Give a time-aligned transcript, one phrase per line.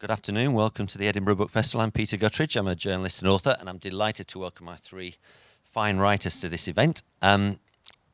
[0.00, 0.54] Good afternoon.
[0.54, 1.80] Welcome to the Edinburgh Book Festival.
[1.80, 2.56] I'm Peter Guttridge.
[2.56, 5.14] I'm a journalist and author, and I'm delighted to welcome my three
[5.62, 7.02] fine writers to this event.
[7.22, 7.60] Um,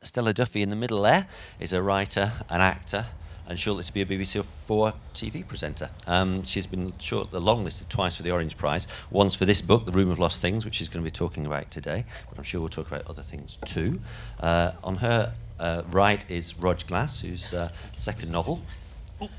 [0.02, 1.26] Stella Duffy in the middle there
[1.58, 3.06] is a writer, an actor,
[3.48, 5.88] and shortly to be a BBC 4 TV presenter.
[6.06, 9.92] Um, she's been short, longlisted twice for the Orange Prize, once for this book, The
[9.92, 12.60] Room of Lost Things, which she's going to be talking about today, but I'm sure
[12.60, 14.00] we'll talk about other things too.
[14.38, 18.60] Uh, on her uh, right is Rodge Glass, whose uh, second novel,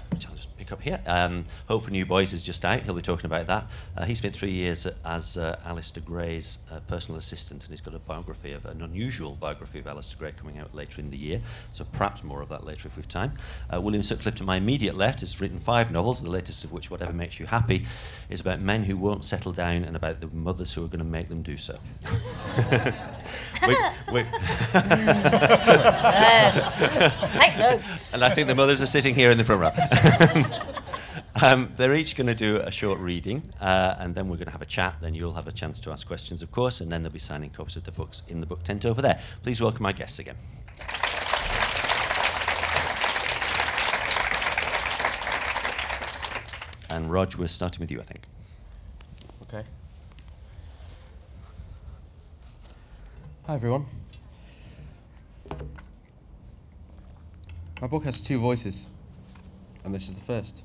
[0.09, 0.99] which I'll just pick up here.
[1.05, 2.81] Um, Hope for Newborns is just out.
[2.81, 3.67] He'll be talking about that.
[3.95, 7.93] Uh, he spent three years as uh, Alasdair Gray's uh, personal assistant, and he's got
[7.93, 11.41] a biography of an unusual biography of Alasdair Gray coming out later in the year.
[11.73, 13.33] So perhaps more of that later if we've time.
[13.73, 16.89] Uh, William Sutcliffe to my immediate left has written five novels, the latest of which,
[16.89, 17.85] Whatever Makes You Happy,
[18.29, 21.11] is about men who won't settle down and about the mothers who are going to
[21.11, 21.77] make them do so.
[23.67, 23.75] we,
[24.11, 24.25] we
[26.13, 26.77] yes.
[27.37, 28.13] Take notes.
[28.13, 29.70] and I think the mothers are sitting here in the front row.
[31.49, 34.51] um, they're each going to do a short reading, uh, and then we're going to
[34.51, 34.95] have a chat.
[35.01, 37.49] Then you'll have a chance to ask questions, of course, and then they'll be signing
[37.49, 39.19] copies of the books in the book tent over there.
[39.43, 40.35] Please welcome our guests again.
[46.89, 48.27] And Rodge, we're starting with you, I think.
[49.43, 49.63] Okay.
[53.47, 53.85] Hi, everyone.
[57.81, 58.89] My book has two voices,
[59.83, 60.63] and this is the first.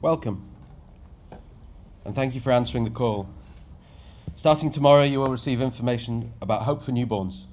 [0.00, 0.48] Welcome,
[2.04, 3.28] and thank you for answering the call.
[4.36, 7.46] Starting tomorrow, you will receive information about Hope for Newborns,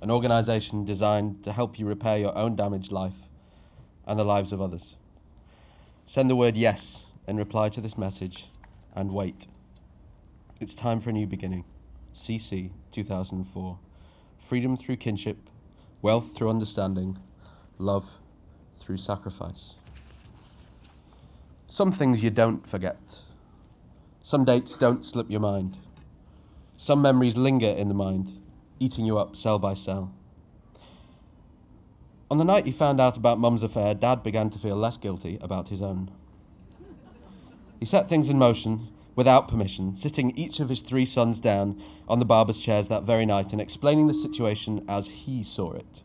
[0.00, 3.18] an organisation designed to help you repair your own damaged life
[4.06, 4.96] and the lives of others.
[6.04, 8.46] Send the word yes in reply to this message
[8.94, 9.46] and wait.
[10.60, 11.64] It's time for a new beginning.
[12.14, 13.78] CC 2004.
[14.38, 15.36] Freedom through kinship,
[16.00, 17.18] wealth through understanding,
[17.78, 18.18] love
[18.76, 19.74] through sacrifice.
[21.70, 23.20] Some things you don't forget.
[24.22, 25.76] Some dates don't slip your mind.
[26.78, 28.32] Some memories linger in the mind,
[28.80, 30.10] eating you up cell by cell.
[32.30, 35.36] On the night he found out about Mum's affair, Dad began to feel less guilty
[35.42, 36.10] about his own.
[37.78, 41.78] He set things in motion without permission, sitting each of his three sons down
[42.08, 46.02] on the barber's chairs that very night and explaining the situation as he saw it.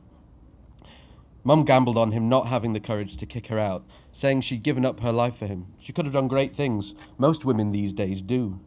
[1.45, 4.85] Mum gambled on him not having the courage to kick her out, saying she'd given
[4.85, 5.67] up her life for him.
[5.77, 6.95] She could have done great things.
[7.17, 8.61] Most women these days do.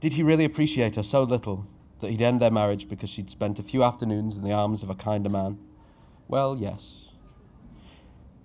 [0.00, 1.66] Did he really appreciate her so little
[2.00, 4.88] that he'd end their marriage because she'd spent a few afternoons in the arms of
[4.88, 5.58] a kinder man?
[6.28, 7.10] Well, yes.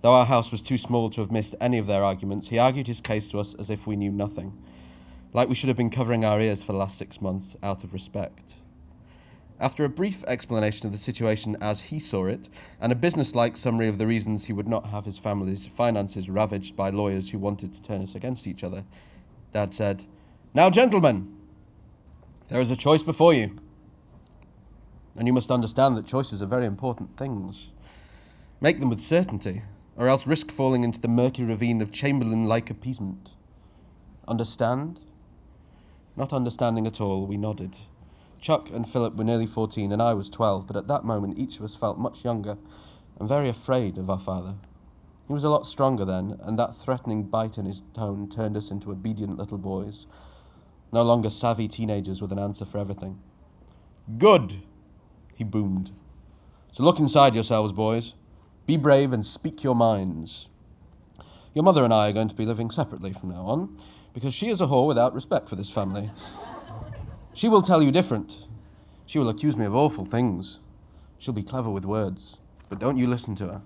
[0.02, 2.86] Though our house was too small to have missed any of their arguments, he argued
[2.86, 4.62] his case to us as if we knew nothing,
[5.32, 7.92] like we should have been covering our ears for the last six months out of
[7.92, 8.56] respect.
[9.60, 12.48] After a brief explanation of the situation as he saw it,
[12.80, 16.76] and a business-like summary of the reasons he would not have his family's finances ravaged
[16.76, 18.84] by lawyers who wanted to turn us against each other,
[19.52, 20.04] Dad said,
[20.54, 21.34] Now, gentlemen,
[22.48, 23.56] there is a choice before you.
[25.16, 27.70] And you must understand that choices are very important things.
[28.60, 29.62] Make them with certainty,
[29.96, 33.30] or else risk falling into the murky ravine of Chamberlain like appeasement.
[34.28, 35.00] Understand?
[36.16, 37.76] Not understanding at all, we nodded.
[38.40, 41.58] Chuck and Philip were nearly 14 and I was 12, but at that moment each
[41.58, 42.56] of us felt much younger
[43.18, 44.54] and very afraid of our father.
[45.26, 48.70] He was a lot stronger then, and that threatening bite in his tone turned us
[48.70, 50.06] into obedient little boys,
[50.90, 53.20] no longer savvy teenagers with an answer for everything.
[54.16, 54.62] Good,
[55.34, 55.90] he boomed.
[56.72, 58.14] So look inside yourselves, boys.
[58.64, 60.48] Be brave and speak your minds.
[61.54, 63.76] Your mother and I are going to be living separately from now on,
[64.14, 66.10] because she is a whore without respect for this family.
[67.38, 68.48] She will tell you different.
[69.06, 70.58] She will accuse me of awful things.
[71.20, 72.38] She'll be clever with words,
[72.68, 73.62] but don't you listen to her.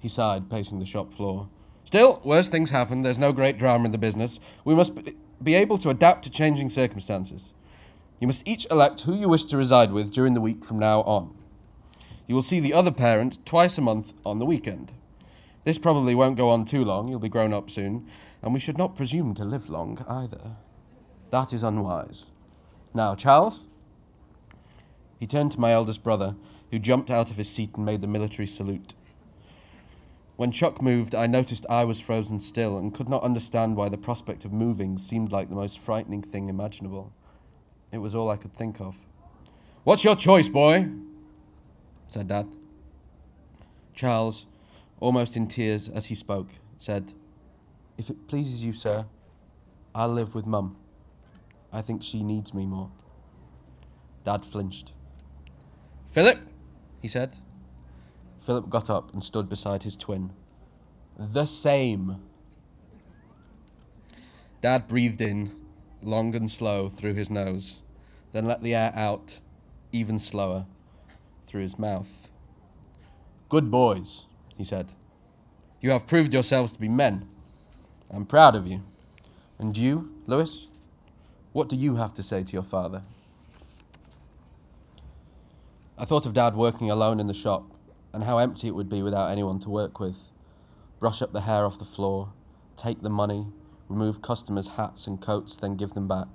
[0.00, 1.48] He sighed, pacing the shop floor.
[1.84, 3.02] Still, worse things happen.
[3.02, 4.40] There's no great drama in the business.
[4.64, 4.98] We must
[5.44, 7.52] be able to adapt to changing circumstances.
[8.18, 11.02] You must each elect who you wish to reside with during the week from now
[11.02, 11.36] on.
[12.26, 14.90] You will see the other parent twice a month on the weekend.
[15.62, 18.08] This probably won't go on too long, you'll be grown up soon,
[18.42, 20.56] and we should not presume to live long either.
[21.34, 22.26] That is unwise.
[22.94, 23.66] Now, Charles?
[25.18, 26.36] He turned to my eldest brother,
[26.70, 28.94] who jumped out of his seat and made the military salute.
[30.36, 33.98] When Chuck moved, I noticed I was frozen still and could not understand why the
[33.98, 37.12] prospect of moving seemed like the most frightening thing imaginable.
[37.90, 38.94] It was all I could think of.
[39.82, 40.88] What's your choice, boy?
[42.06, 42.46] said Dad.
[43.92, 44.46] Charles,
[45.00, 47.12] almost in tears as he spoke, said,
[47.98, 49.06] If it pleases you, sir,
[49.96, 50.76] I'll live with Mum.
[51.74, 52.90] I think she needs me more.
[54.22, 54.92] Dad flinched.
[56.06, 56.38] Philip,
[57.02, 57.36] he said.
[58.38, 60.30] Philip got up and stood beside his twin.
[61.18, 62.22] The same.
[64.60, 65.50] Dad breathed in,
[66.00, 67.82] long and slow, through his nose,
[68.30, 69.40] then let the air out,
[69.90, 70.66] even slower,
[71.44, 72.30] through his mouth.
[73.48, 74.26] Good boys,
[74.56, 74.92] he said.
[75.80, 77.28] You have proved yourselves to be men.
[78.10, 78.84] I'm proud of you.
[79.58, 80.68] And you, Lewis?
[81.54, 83.04] What do you have to say to your father?
[85.96, 87.70] I thought of Dad working alone in the shop
[88.12, 90.32] and how empty it would be without anyone to work with.
[90.98, 92.32] Brush up the hair off the floor,
[92.76, 93.46] take the money,
[93.88, 96.26] remove customers' hats and coats, then give them back.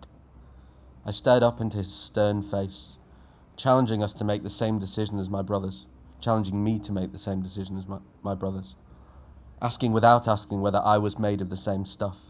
[1.05, 2.95] I stared up into his stern face,
[3.57, 5.85] challenging us to make the same decision as my brothers,
[6.21, 8.77] challenging me to make the same decision as my, my brothers,
[9.61, 12.28] asking without asking whether I was made of the same stuff.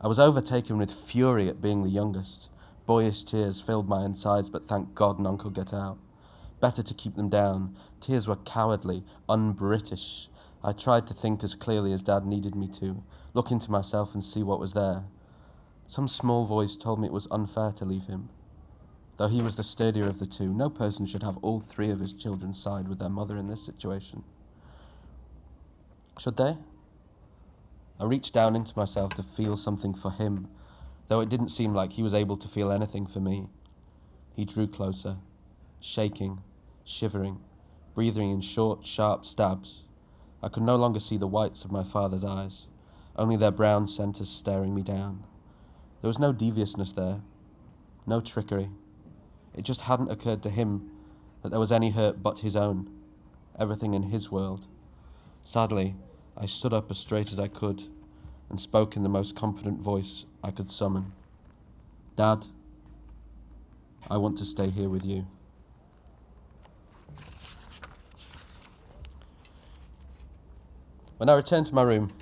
[0.00, 2.50] I was overtaken with fury at being the youngest.
[2.86, 5.98] Boyish tears filled my insides, but thank God none could get out.
[6.60, 7.76] Better to keep them down.
[8.00, 10.28] Tears were cowardly, un British.
[10.62, 13.02] I tried to think as clearly as Dad needed me to,
[13.32, 15.04] look into myself and see what was there.
[15.86, 18.30] Some small voice told me it was unfair to leave him.
[19.16, 22.00] Though he was the sturdier of the two, no person should have all three of
[22.00, 24.24] his children side with their mother in this situation.
[26.18, 26.56] Should they?
[28.00, 30.48] I reached down into myself to feel something for him,
[31.08, 33.48] though it didn't seem like he was able to feel anything for me.
[34.34, 35.18] He drew closer,
[35.80, 36.42] shaking,
[36.84, 37.38] shivering,
[37.94, 39.84] breathing in short, sharp stabs.
[40.42, 42.66] I could no longer see the whites of my father's eyes,
[43.16, 45.24] only their brown centers staring me down.
[46.00, 47.22] There was no deviousness there,
[48.06, 48.70] no trickery.
[49.54, 50.90] It just hadn't occurred to him
[51.42, 52.90] that there was any hurt but his own,
[53.58, 54.66] everything in his world.
[55.44, 55.94] Sadly,
[56.36, 57.82] I stood up as straight as I could
[58.50, 61.12] and spoke in the most confident voice I could summon.
[62.16, 62.46] Dad,
[64.10, 65.26] I want to stay here with you.
[71.16, 72.12] When I returned to my room,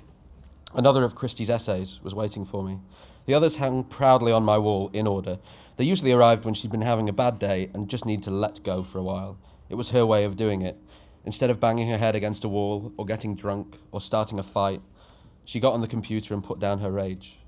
[0.73, 2.79] another of Christie's essays was waiting for me.
[3.25, 5.39] The others hung proudly on my wall in order.
[5.77, 8.63] They usually arrived when she'd been having a bad day and just needed to let
[8.63, 9.37] go for a while.
[9.69, 10.77] It was her way of doing it.
[11.25, 14.81] Instead of banging her head against a wall, or getting drunk, or starting a fight,
[15.45, 17.39] she got on the computer and put down her rage.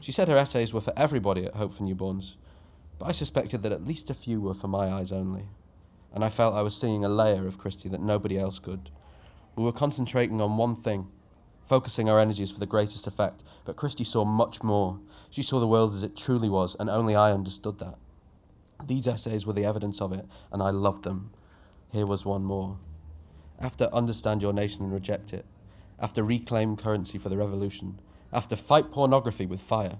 [0.00, 2.36] She said her essays were for everybody at Hope for Newborns,
[2.98, 5.44] but I suspected that at least a few were for my eyes only,
[6.14, 8.90] and I felt I was seeing a layer of Christie that nobody else could.
[9.56, 11.08] We were concentrating on one thing,
[11.62, 15.00] focusing our energies for the greatest effect, but Christie saw much more.
[15.30, 17.98] She saw the world as it truly was, and only I understood that.
[18.86, 21.30] These essays were the evidence of it, and I loved them.
[21.92, 22.78] Here was one more.
[23.60, 25.44] After Understand Your Nation and Reject It,
[25.98, 27.98] after Reclaim Currency for the Revolution,
[28.32, 29.98] after Fight Pornography with Fire,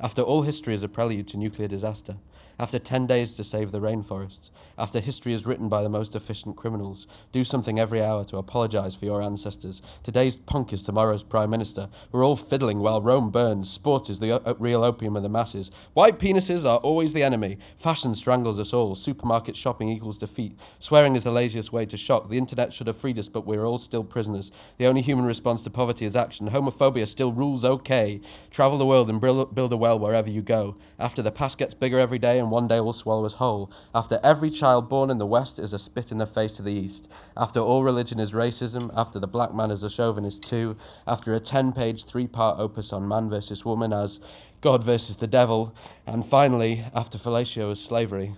[0.00, 2.16] after All History is a Prelude to Nuclear Disaster,
[2.58, 6.56] after 10 days to save the rainforests, after history is written by the most efficient
[6.56, 9.82] criminals, do something every hour to apologize for your ancestors.
[10.02, 11.88] Today's punk is tomorrow's prime minister.
[12.12, 13.70] We're all fiddling while Rome burns.
[13.70, 15.70] Sport is the o- real opium of the masses.
[15.94, 17.58] White penises are always the enemy.
[17.76, 18.94] Fashion strangles us all.
[18.94, 20.58] Supermarket shopping equals defeat.
[20.78, 22.28] Swearing is the laziest way to shock.
[22.28, 24.50] The internet should have freed us, but we're all still prisoners.
[24.78, 26.50] The only human response to poverty is action.
[26.50, 28.20] Homophobia still rules okay.
[28.50, 30.76] Travel the world and build a well wherever you go.
[30.98, 33.70] After the past gets bigger every day and one day will swallow us whole.
[33.94, 36.72] After every child born in the West is a spit in the face to the
[36.72, 37.12] East.
[37.36, 38.90] After all religion is racism.
[38.96, 40.76] After the black man is a chauvinist too.
[41.06, 44.20] After a 10 page, three part opus on man versus woman as
[44.60, 45.74] God versus the devil.
[46.06, 48.34] And finally, after fellatio is slavery.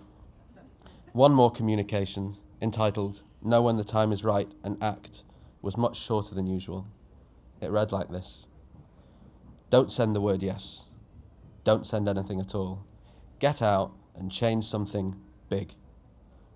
[1.12, 5.22] One more communication entitled Know When the Time is Right and Act
[5.62, 6.86] was much shorter than usual.
[7.60, 8.44] It read like this
[9.70, 10.84] Don't send the word yes.
[11.64, 12.86] Don't send anything at all.
[13.38, 15.16] Get out and change something
[15.48, 15.74] big.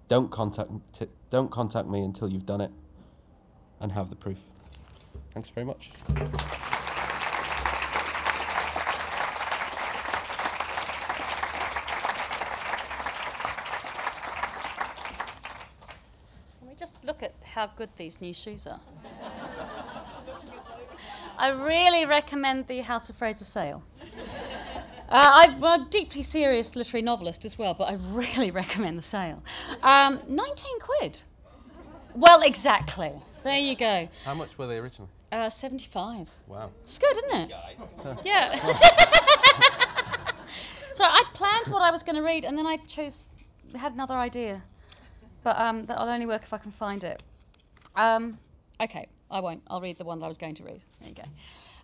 [0.09, 2.71] Don't contact, t- don't contact me until you've done it
[3.81, 4.47] and have the proof.
[5.31, 5.91] Thanks very much.
[16.59, 18.81] Can we just look at how good these new shoes are?
[21.39, 23.83] I really recommend the House of Fraser sale.
[25.13, 29.43] Uh, I'm a deeply serious literary novelist as well, but I really recommend the sale.
[29.83, 31.19] Um, 19 quid.
[32.15, 33.13] Well, exactly.
[33.45, 34.09] There you go.
[34.25, 35.11] How much were they originally?
[35.31, 36.31] Uh, 75.
[36.47, 36.71] Wow.
[36.81, 37.51] It's good, isn't it?
[38.25, 38.55] Yeah.
[40.95, 43.27] so I planned what I was going to read, and then I chose,
[43.75, 44.63] had another idea.
[45.43, 47.23] But um, that'll only work if I can find it.
[47.97, 48.39] Um,
[48.81, 49.63] okay, I won't.
[49.67, 50.81] I'll read the one that I was going to read.
[51.01, 51.25] There you go.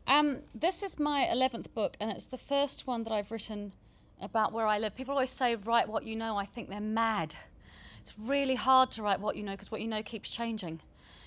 [0.08, 3.72] Um, this is my 11th book, and it's the first one that I've written
[4.22, 4.96] about where I live.
[4.96, 6.38] People always say, write what you know.
[6.38, 7.34] I think they're mad.
[8.00, 10.80] It's really hard to write what you know because what you know keeps changing.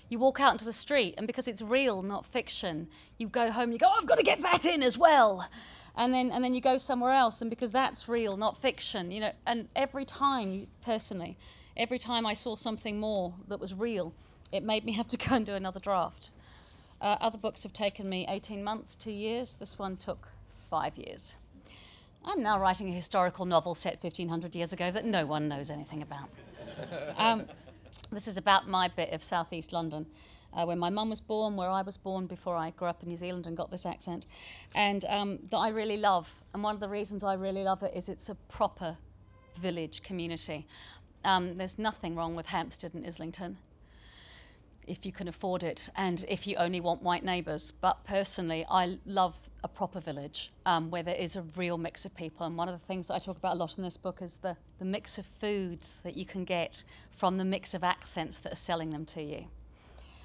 [0.09, 2.87] You walk out into the street, and because it's real, not fiction,
[3.19, 5.47] you go home you go, oh, I've got to get that in as well.
[5.95, 9.19] and then and then you go somewhere else, and because that's real, not fiction, you
[9.19, 9.31] know.
[9.45, 11.37] And every time, personally,
[11.77, 14.15] every time I saw something more that was real,
[14.51, 16.31] it made me have to go and do another draft.
[17.01, 19.57] Uh, other books have taken me 18 months, two years.
[19.57, 20.27] This one took
[20.69, 21.35] five years.
[22.23, 26.03] I'm now writing a historical novel set 1500 years ago that no one knows anything
[26.03, 26.29] about.
[27.17, 27.45] um,
[28.11, 30.05] this is about my bit of southeast London,
[30.53, 33.09] uh, where my mum was born, where I was born before I grew up in
[33.09, 34.27] New Zealand and got this accent,
[34.75, 36.29] and um, that I really love.
[36.53, 38.97] And one of the reasons I really love it is it's a proper
[39.57, 40.67] village community.
[41.25, 43.57] Um, there's nothing wrong with Hampstead and Islington
[44.87, 47.71] if you can afford it and if you only want white neighbours.
[47.71, 52.15] But personally, I love a proper village um, where there is a real mix of
[52.15, 52.45] people.
[52.45, 54.37] And one of the things that I talk about a lot in this book is
[54.37, 58.53] the, the mix of foods that you can get from the mix of accents that
[58.53, 59.45] are selling them to you.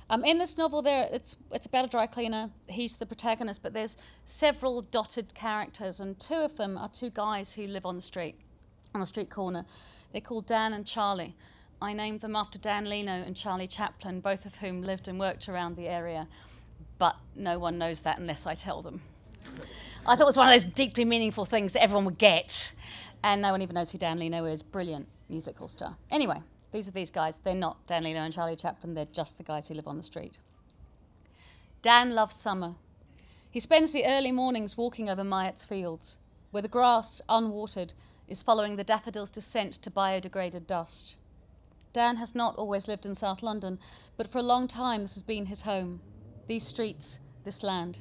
[0.08, 2.50] Um, in this novel, there it's it's about a dry cleaner.
[2.68, 7.54] He's the protagonist, but there's several dotted characters, and two of them are two guys
[7.54, 8.36] who live on the street,
[8.94, 9.64] on the street corner.
[10.12, 11.34] They're called Dan and Charlie.
[11.80, 15.48] I named them after Dan Leno and Charlie Chaplin, both of whom lived and worked
[15.48, 16.26] around the area,
[16.98, 19.02] but no one knows that unless I tell them.
[20.06, 22.72] I thought it was one of those deeply meaningful things that everyone would get,
[23.22, 24.62] and no one even knows who Dan Leno is.
[24.62, 25.96] Brilliant musical star.
[26.10, 26.40] Anyway,
[26.72, 27.38] these are these guys.
[27.38, 30.02] They're not Dan Leno and Charlie Chaplin, they're just the guys who live on the
[30.02, 30.38] street.
[31.82, 32.76] Dan loves summer.
[33.50, 36.16] He spends the early mornings walking over Myatt's fields,
[36.50, 37.92] where the grass, unwatered,
[38.28, 41.16] is following the daffodil's descent to biodegraded dust.
[41.96, 43.78] Dan has not always lived in South London,
[44.18, 46.02] but for a long time this has been his home.
[46.46, 48.00] These streets, this land.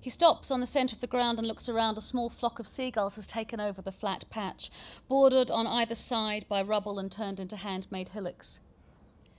[0.00, 1.98] He stops on the centre of the ground and looks around.
[1.98, 4.70] A small flock of seagulls has taken over the flat patch,
[5.08, 8.60] bordered on either side by rubble and turned into handmade hillocks.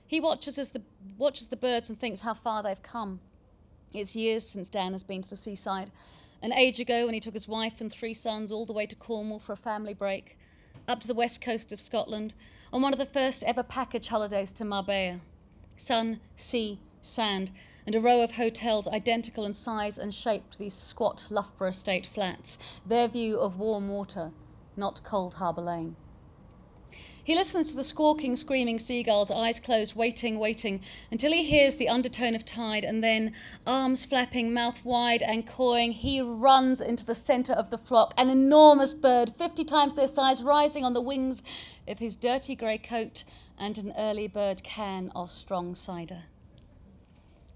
[0.06, 0.82] He watches, as the,
[1.18, 3.18] watches the birds and thinks how far they've come.
[3.92, 5.90] It's years since Dan has been to the seaside.
[6.40, 8.94] An age ago, when he took his wife and three sons all the way to
[8.94, 10.38] Cornwall for a family break,
[10.88, 12.34] up to the west coast of Scotland,
[12.72, 15.20] on one of the first ever package holidays to Marbella.
[15.76, 17.50] Sun, sea, sand,
[17.86, 22.06] and a row of hotels identical in size and shape to these squat Loughborough estate
[22.06, 24.32] flats, their view of warm water,
[24.76, 25.96] not Coldharbour Lane.
[27.24, 31.88] He listens to the squawking, screaming seagulls, eyes closed, waiting, waiting, until he hears the
[31.88, 33.32] undertone of tide, and then,
[33.66, 38.28] arms flapping, mouth wide and cawing, he runs into the centre of the flock, an
[38.28, 41.42] enormous bird, fifty times their size, rising on the wings
[41.88, 43.24] of his dirty grey coat
[43.58, 46.24] and an early bird can of strong cider.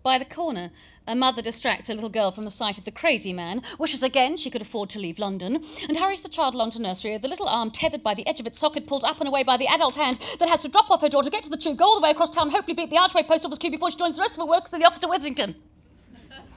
[0.09, 0.71] By the corner,
[1.07, 4.39] a mother distracts a little girl from the sight of the crazy man, wishes again
[4.39, 7.29] she could afford to leave London, and hurries the child along to nursery, with the
[7.29, 9.67] little arm tethered by the edge of its socket, pulled up and away by the
[9.67, 11.85] adult hand that has to drop off her daughter, to get to the tube, go
[11.85, 14.17] all the way across town, hopefully beat the Archway post office queue before she joins
[14.17, 15.57] the rest of her workers in the office at Westington.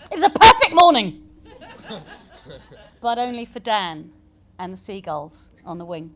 [0.09, 1.27] It's a perfect morning!
[3.01, 4.13] but only for Dan
[4.57, 6.13] and the seagulls on the wing.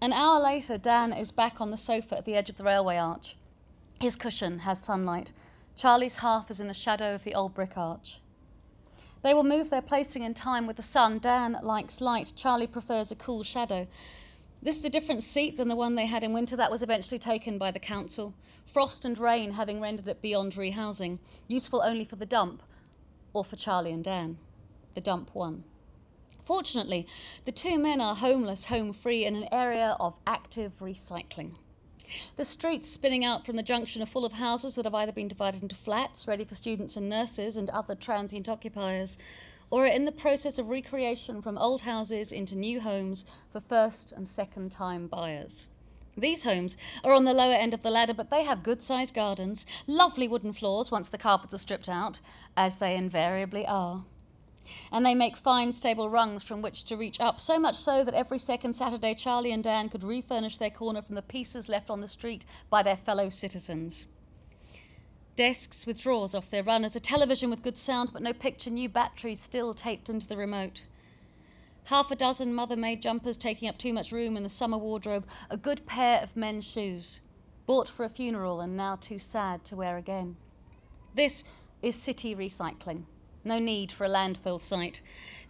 [0.00, 2.96] An hour later, Dan is back on the sofa at the edge of the railway
[2.96, 3.36] arch.
[4.00, 5.34] His cushion has sunlight.
[5.76, 8.20] Charlie's half is in the shadow of the old brick arch.
[9.20, 11.18] They will move their placing in time with the sun.
[11.18, 12.32] Dan likes light.
[12.34, 13.86] Charlie prefers a cool shadow.
[14.62, 16.56] This is a different seat than the one they had in winter.
[16.56, 18.32] That was eventually taken by the council.
[18.64, 22.62] Frost and rain having rendered it beyond rehousing, useful only for the dump
[23.34, 24.38] or for Charlie and Dan.
[24.94, 25.64] The dump won.
[26.44, 27.06] Fortunately,
[27.44, 31.56] the two men are homeless, home free, in an area of active recycling.
[32.36, 35.28] The streets spinning out from the junction are full of houses that have either been
[35.28, 39.18] divided into flats, ready for students and nurses and other transient occupiers,
[39.70, 44.12] or are in the process of recreation from old houses into new homes for first
[44.12, 45.68] and second time buyers.
[46.16, 49.14] These homes are on the lower end of the ladder, but they have good sized
[49.14, 52.20] gardens, lovely wooden floors once the carpets are stripped out,
[52.56, 54.04] as they invariably are
[54.92, 58.14] and they make fine, stable rungs from which to reach up, so much so that
[58.14, 62.00] every second Saturday Charlie and Dan could refurnish their corner from the pieces left on
[62.00, 64.06] the street by their fellow citizens.
[65.36, 68.88] Desks with drawers off their runners, a television with good sound but no picture, new
[68.88, 70.82] batteries still taped into the remote.
[71.84, 75.26] Half a dozen mother made jumpers taking up too much room in the summer wardrobe,
[75.50, 77.20] a good pair of men's shoes,
[77.66, 80.36] bought for a funeral and now too sad to wear again.
[81.14, 81.44] This
[81.82, 83.04] is city recycling.
[83.46, 85.00] No need for a landfill site.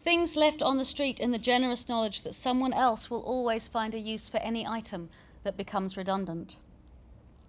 [0.04, 3.94] Things left on the street in the generous knowledge that someone else will always find
[3.94, 5.08] a use for any item
[5.44, 6.58] that becomes redundant.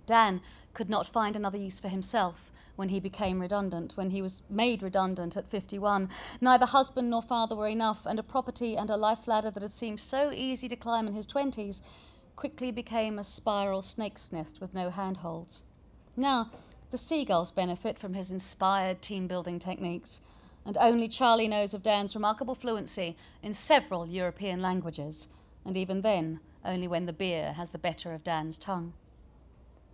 [0.05, 0.39] Dan
[0.73, 4.81] could not find another use for himself when he became redundant, when he was made
[4.81, 6.07] redundant at 51.
[6.39, 9.73] Neither husband nor father were enough, and a property and a life ladder that had
[9.73, 11.81] seemed so easy to climb in his 20s
[12.37, 15.63] quickly became a spiral snake's nest with no handholds.
[16.15, 16.51] Now,
[16.91, 20.21] the seagulls benefit from his inspired team building techniques
[20.67, 25.29] and only Charlie knows of Dan's remarkable fluency in several European languages,
[25.65, 28.93] and even then, only when the beer has the better of Dan's tongue.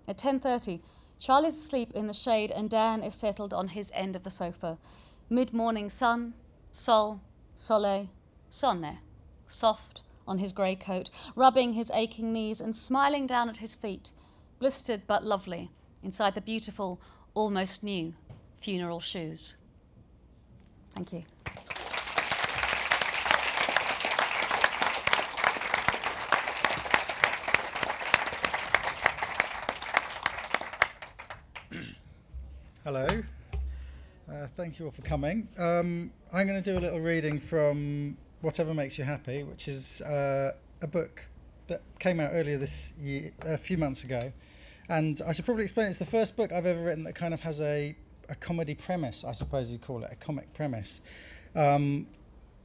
[0.08, 0.82] At 10:30,
[1.20, 4.80] Charlie's asleep in the shade and Dan is settled on his end of the sofa.
[5.30, 6.34] Mid-morning sun,
[6.72, 7.22] sol,
[7.54, 8.10] soleil,
[8.50, 8.98] sonne,
[9.46, 14.12] soft on his grey coat, rubbing his aching knees and smiling down at his feet,
[14.58, 15.70] blistered but lovely,
[16.04, 17.00] inside the beautiful,
[17.34, 18.14] almost new
[18.60, 19.56] funeral shoes.
[20.92, 21.24] Thank you.
[32.84, 33.08] Hello.
[34.32, 35.48] Uh, thank you all for coming.
[35.58, 40.02] Um, I'm going to do a little reading from Whatever Makes You Happy, which is
[40.02, 41.28] uh, a book
[41.68, 44.32] that came out earlier this year, a few months ago.
[44.94, 47.42] And I should probably explain it's the first book I've ever written that kind of
[47.42, 47.96] has a,
[48.30, 51.02] a comedy premise, I suppose you'd call it, a comic premise.
[51.56, 52.06] Um,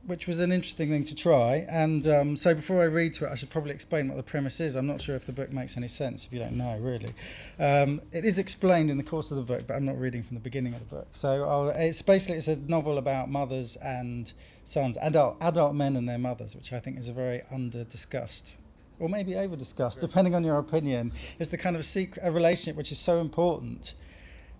[0.04, 1.66] which was an interesting thing to try.
[1.68, 4.60] And um, so before I read to it, I should probably explain what the premise
[4.60, 4.76] is.
[4.76, 7.12] I'm not sure if the book makes any sense if you don't know, really.
[7.58, 10.36] Um, it is explained in the course of the book, but I'm not reading from
[10.36, 11.08] the beginning of the book.
[11.12, 14.32] So I'll, it's basically it's a novel about mothers and
[14.64, 18.58] sons, adult adult men and their mothers, which I think is a very under discussed.
[18.98, 21.12] Or maybe over discussed, depending on your opinion.
[21.38, 23.94] is the kind of secret, a relationship which is so important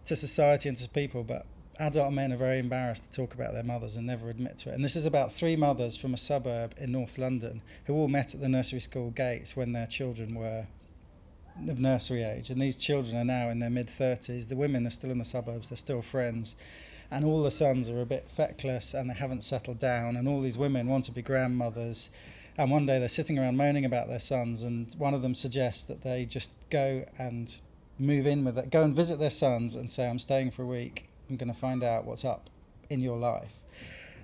[0.05, 1.47] to society and to people, but
[1.79, 4.75] adult men are very embarrassed to talk about their mothers and never admit to it.
[4.75, 8.35] And this is about three mothers from a suburb in North London who all met
[8.35, 10.67] at the nursery school gates when their children were
[11.67, 12.51] of nursery age.
[12.51, 14.49] And these children are now in their mid 30s.
[14.49, 16.57] The women are still in the suburbs, they're still friends.
[17.11, 20.17] And all the sons are a bit feckless and they haven't settled down.
[20.17, 22.11] And all these women want to be grandmothers.
[22.59, 25.85] And one day they're sitting around moaning about their sons, and one of them suggests
[25.85, 27.59] that they just go and
[27.99, 30.67] move in with it, go and visit their sons and say, I'm staying for a
[30.67, 32.49] week I'm going to find out what's up
[32.89, 33.61] in your life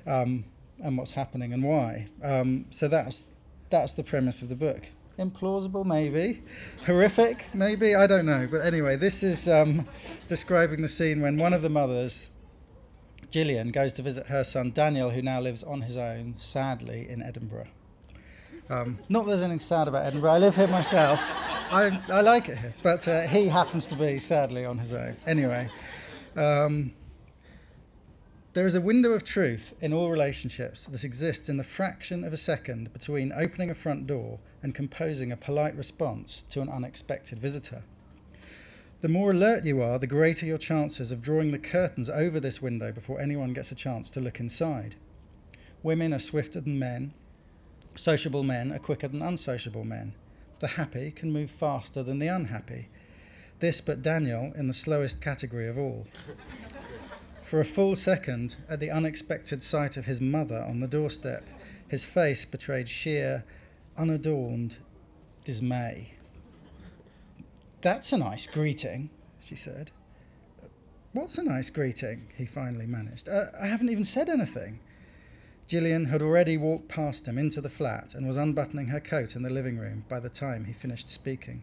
[0.07, 0.45] um,
[0.83, 2.09] and what's happening and why.
[2.23, 3.31] Um, so that's
[3.71, 4.89] that's the premise of the book.
[5.19, 6.43] Implausible, maybe.
[6.87, 7.95] Horrific, maybe.
[7.95, 8.49] I don't know.
[8.50, 9.87] But anyway, this is um,
[10.28, 12.30] describing the scene when one of the mothers,
[13.30, 17.23] Gillian, goes to visit her son Daniel, who now lives on his own, sadly, in
[17.23, 17.69] Edinburgh.
[18.71, 20.33] Um, not that there's anything sad about Edinburgh.
[20.33, 21.21] I live here myself.
[21.71, 22.75] I, I like it here.
[22.83, 25.17] But uh, he happens to be, sadly, on his own.
[25.27, 25.71] Anyway.
[26.37, 26.93] Um,
[28.55, 32.33] there is a window of truth in all relationships that exists in the fraction of
[32.33, 37.41] a second between opening a front door and composing a polite response to an unexpected
[37.41, 37.83] visitor.
[39.00, 42.63] The more alert you are, the greater your chances of drawing the curtains over this
[42.63, 44.95] window before anyone gets a chance to look inside.
[45.83, 47.13] Women are swifter than men.
[47.97, 50.15] Sociable men are quicker than unsociable men.
[50.61, 52.89] The happy can move faster than the unhappy.
[53.61, 56.07] This but Daniel in the slowest category of all.
[57.43, 61.49] For a full second, at the unexpected sight of his mother on the doorstep,
[61.89, 63.45] his face betrayed sheer,
[63.97, 64.78] unadorned
[65.45, 66.15] dismay.
[67.83, 69.91] That's a nice greeting, she said.
[71.13, 72.26] What's a nice greeting?
[72.35, 73.28] He finally managed.
[73.28, 74.80] Uh, I haven't even said anything.
[75.67, 79.43] Gillian had already walked past him into the flat and was unbuttoning her coat in
[79.43, 81.63] the living room by the time he finished speaking.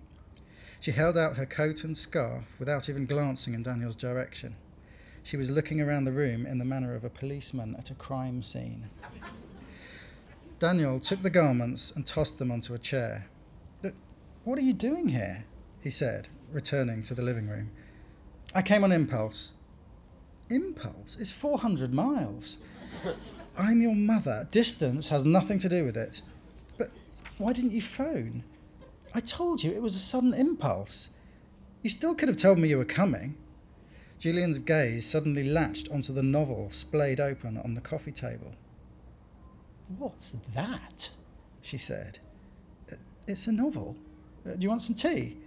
[0.79, 4.55] She held out her coat and scarf without even glancing in Daniel's direction.
[5.21, 8.41] She was looking around the room in the manner of a policeman at a crime
[8.41, 8.89] scene.
[10.57, 13.27] Daniel took the garments and tossed them onto a chair.
[14.43, 15.45] What are you doing here?
[15.81, 17.71] he said, returning to the living room.
[18.55, 19.53] I came on impulse.
[20.49, 21.17] Impulse?
[21.19, 22.57] It's 400 miles.
[23.57, 24.47] I'm your mother.
[24.51, 26.21] Distance has nothing to do with it.
[26.77, 26.91] But
[27.37, 28.43] why didn't you phone?
[29.13, 31.09] I told you it was a sudden impulse.
[31.81, 33.35] You still could have told me you were coming.
[34.19, 38.53] Julian's gaze suddenly latched onto the novel splayed open on the coffee table.
[39.97, 41.09] What's that?
[41.61, 42.19] she said.
[42.91, 42.95] Uh,
[43.27, 43.97] it's a novel.
[44.45, 45.37] Uh, do you want some tea?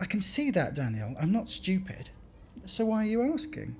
[0.00, 1.14] I can see that, Daniel.
[1.20, 2.10] I'm not stupid.
[2.66, 3.76] So why are you asking?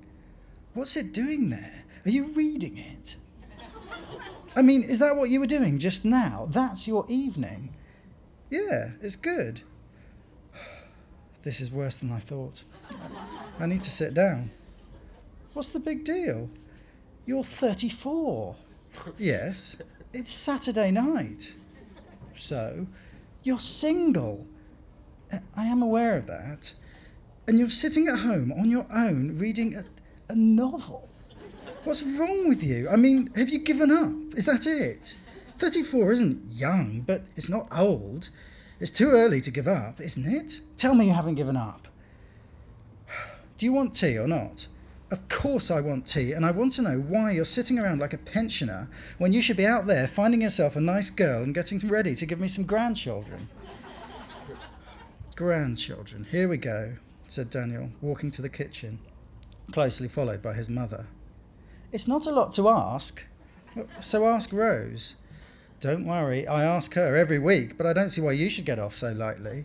[0.73, 1.84] What's it doing there?
[2.05, 3.15] Are you reading it?
[4.55, 6.47] I mean, is that what you were doing just now?
[6.49, 7.75] That's your evening.
[8.49, 9.61] Yeah, it's good.
[11.43, 12.63] This is worse than I thought.
[13.59, 14.49] I need to sit down.
[15.53, 16.49] What's the big deal?
[17.27, 18.55] You're 34.
[19.19, 19.77] yes,
[20.11, 21.53] it's Saturday night.
[22.35, 22.87] So,
[23.43, 24.47] you're single.
[25.31, 26.73] Uh, I am aware of that.
[27.47, 29.85] And you're sitting at home on your own reading a,
[30.27, 31.09] a novel.
[31.85, 32.89] What's wrong with you?
[32.89, 34.35] I mean, have you given up?
[34.35, 35.17] Is that it?
[35.59, 38.31] 34 isn't young, but it's not old.
[38.79, 40.61] It's too early to give up, isn't it?
[40.77, 41.87] Tell me you haven't given up.
[43.59, 44.65] Do you want tea or not?
[45.11, 48.13] Of course, I want tea, and I want to know why you're sitting around like
[48.13, 51.77] a pensioner when you should be out there finding yourself a nice girl and getting
[51.87, 53.47] ready to give me some grandchildren.
[55.35, 56.95] grandchildren, here we go,
[57.27, 58.97] said Daniel, walking to the kitchen,
[59.71, 61.05] closely followed by his mother.
[61.95, 63.25] It's not a lot to ask,
[64.01, 65.15] so ask Rose.
[65.79, 68.79] Don't worry, I ask her every week, but I don't see why you should get
[68.79, 69.63] off so lightly.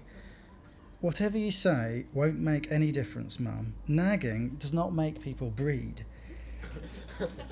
[1.00, 3.74] Whatever you say won't make any difference, Mum.
[3.88, 6.04] Nagging does not make people breed.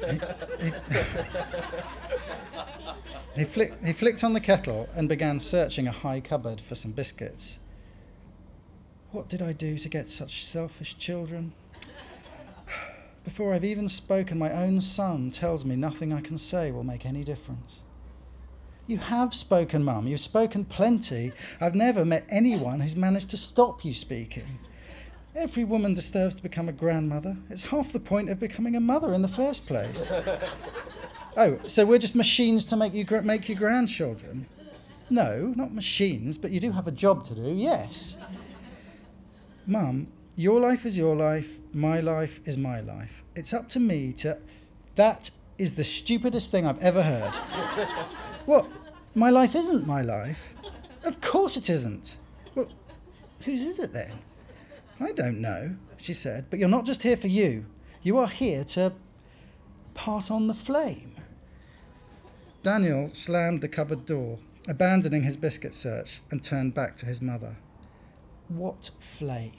[0.06, 0.20] he,
[0.64, 0.72] he,
[3.40, 6.92] he, flick, he flicked on the kettle and began searching a high cupboard for some
[6.92, 7.58] biscuits.
[9.10, 11.52] What did I do to get such selfish children?
[13.28, 17.04] Before I've even spoken, my own son tells me nothing I can say will make
[17.04, 17.84] any difference.
[18.86, 20.06] You have spoken, Mum.
[20.06, 21.32] You've spoken plenty.
[21.60, 24.58] I've never met anyone who's managed to stop you speaking.
[25.36, 27.36] Every woman deserves to become a grandmother.
[27.50, 30.10] It's half the point of becoming a mother in the first place.
[31.36, 34.46] oh, so we're just machines to make you make your grandchildren?
[35.10, 37.52] No, not machines, but you do have a job to do.
[37.54, 38.16] Yes.
[39.66, 40.06] Mum,
[40.38, 41.58] your life is your life.
[41.72, 43.24] My life is my life.
[43.34, 44.38] It's up to me to.
[44.94, 47.34] That is the stupidest thing I've ever heard.
[48.46, 48.68] what?
[49.16, 50.54] My life isn't my life.
[51.02, 52.18] Of course it isn't.
[52.54, 52.68] Well,
[53.44, 54.12] whose is it then?
[55.00, 57.66] I don't know, she said, but you're not just here for you.
[58.02, 58.92] You are here to
[59.94, 61.16] pass on the flame.
[62.62, 67.56] Daniel slammed the cupboard door, abandoning his biscuit search, and turned back to his mother.
[68.48, 69.52] What flame?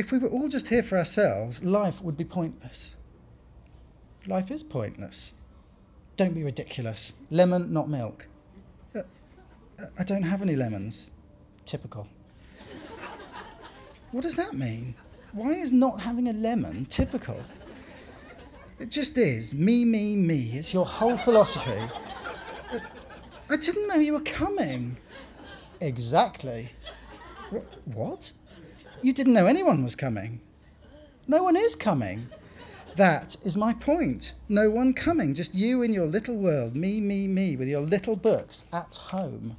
[0.00, 2.96] If we were all just here for ourselves, life would be pointless.
[4.26, 5.34] Life is pointless.
[6.16, 7.12] Don't be ridiculous.
[7.30, 8.26] Lemon, not milk.
[8.96, 9.02] Uh,
[9.98, 11.10] I don't have any lemons.
[11.66, 12.08] Typical.
[14.10, 14.94] what does that mean?
[15.32, 17.38] Why is not having a lemon typical?
[18.78, 19.52] It just is.
[19.52, 20.52] Me, me, me.
[20.54, 21.82] It's your whole philosophy.
[23.50, 24.96] I didn't know you were coming.
[25.78, 26.70] Exactly.
[27.84, 28.32] What?
[29.02, 30.42] You didn't know anyone was coming.
[31.26, 32.28] No one is coming.
[32.96, 34.34] That is my point.
[34.46, 38.14] No one coming, just you in your little world, me, me, me, with your little
[38.14, 39.56] books at home.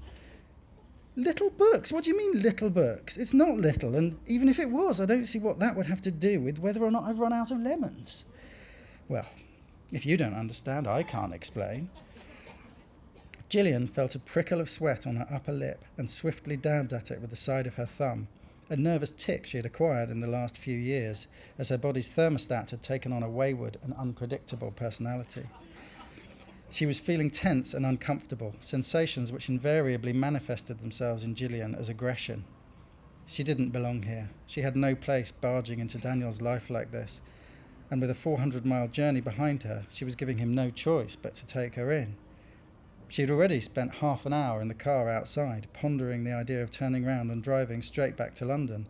[1.15, 1.91] Little books?
[1.91, 3.17] What do you mean, little books?
[3.17, 6.01] It's not little, and even if it was, I don't see what that would have
[6.01, 8.25] to do with whether or not I've run out of lemons.
[9.09, 9.27] Well,
[9.91, 11.89] if you don't understand, I can't explain.
[13.49, 17.19] Gillian felt a prickle of sweat on her upper lip and swiftly dabbed at it
[17.19, 18.27] with the side of her thumb
[18.71, 22.69] a nervous tic she had acquired in the last few years as her body's thermostat
[22.69, 25.43] had taken on a wayward and unpredictable personality.
[26.69, 32.45] She was feeling tense and uncomfortable, sensations which invariably manifested themselves in Gillian as aggression.
[33.25, 34.29] She didn't belong here.
[34.45, 37.19] She had no place barging into Daniel's life like this,
[37.89, 41.33] and with a 400 mile journey behind her, she was giving him no choice but
[41.33, 42.15] to take her in.
[43.11, 46.71] She had already spent half an hour in the car outside, pondering the idea of
[46.71, 48.87] turning round and driving straight back to London.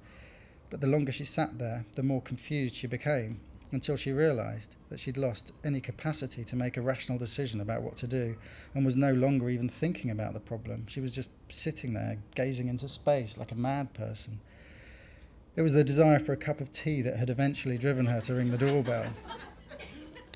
[0.69, 3.39] But the longer she sat there, the more confused she became,
[3.71, 7.95] until she realised that she'd lost any capacity to make a rational decision about what
[7.95, 8.35] to do,
[8.75, 10.85] and was no longer even thinking about the problem.
[10.85, 14.39] She was just sitting there, gazing into space like a mad person.
[15.55, 18.35] It was the desire for a cup of tea that had eventually driven her to
[18.35, 19.13] ring the doorbell.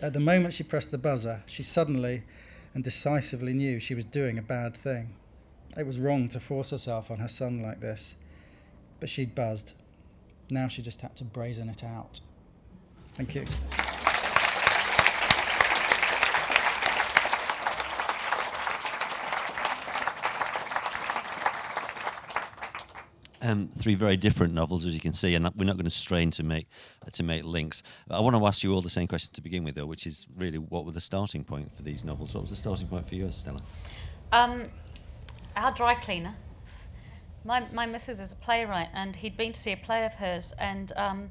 [0.01, 2.23] At the moment she pressed the buzzer, she suddenly
[2.75, 5.15] and decisively knew she was doing a bad thing.
[5.77, 8.15] It was wrong to force herself on her son like this,
[8.99, 9.73] but she'd buzzed.
[10.51, 12.19] Now she just had to brazen it out.
[13.15, 13.45] Thank you.
[23.45, 26.31] Um, three very different novels, as you can see, and we're not going to strain
[26.31, 26.67] to make
[27.05, 27.83] uh, to make links.
[28.09, 30.27] I want to ask you all the same question to begin with, though, which is
[30.35, 32.33] really what were the starting point for these novels?
[32.33, 33.61] What was the starting point for you, Stella?
[34.31, 34.63] Um,
[35.55, 36.35] our dry cleaner.
[37.43, 40.53] My my missus is a playwright, and he'd been to see a play of hers,
[40.57, 41.29] and um,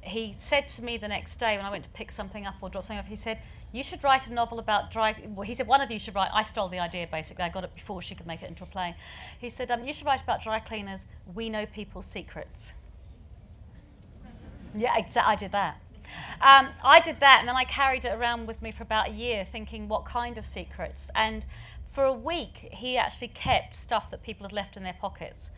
[0.00, 2.70] he said to me the next day when I went to pick something up or
[2.70, 3.38] drop something off, he said,
[3.76, 5.14] you should write a novel about dry.
[5.28, 6.30] Well, he said one of you should write.
[6.32, 7.44] I stole the idea basically.
[7.44, 8.96] I got it before she could make it into a play.
[9.38, 11.06] He said um, you should write about dry cleaners.
[11.34, 12.72] We know people's secrets.
[14.74, 15.32] yeah, exactly.
[15.32, 15.80] I did that.
[16.40, 19.12] Um, I did that, and then I carried it around with me for about a
[19.12, 21.10] year, thinking what kind of secrets.
[21.14, 21.44] And
[21.90, 25.50] for a week, he actually kept stuff that people had left in their pockets.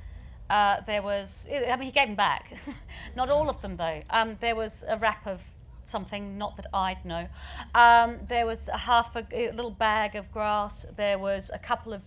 [0.49, 2.55] Uh, there was, I mean, he gave them back.
[3.17, 4.03] Not all of them, though.
[4.09, 5.43] Um, there was a wrap of
[5.89, 7.29] something, not that I'd know.
[7.75, 10.87] Um, there was a half a, a, little bag of grass.
[10.97, 12.03] There was a couple of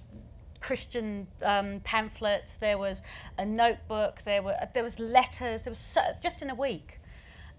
[0.60, 2.58] Christian um, pamphlets.
[2.58, 3.02] There was
[3.38, 4.22] a notebook.
[4.24, 5.64] There were there was letters.
[5.66, 7.00] There was so, just in a week,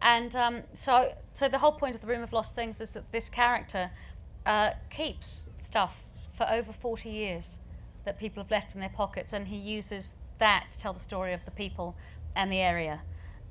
[0.01, 3.13] And um, so, so the whole point of the Room of Lost Things is that
[3.13, 3.91] this character
[4.47, 7.59] uh, keeps stuff for over 40 years
[8.05, 11.33] that people have left in their pockets, and he uses that to tell the story
[11.33, 11.97] of the people
[12.35, 13.03] and the area.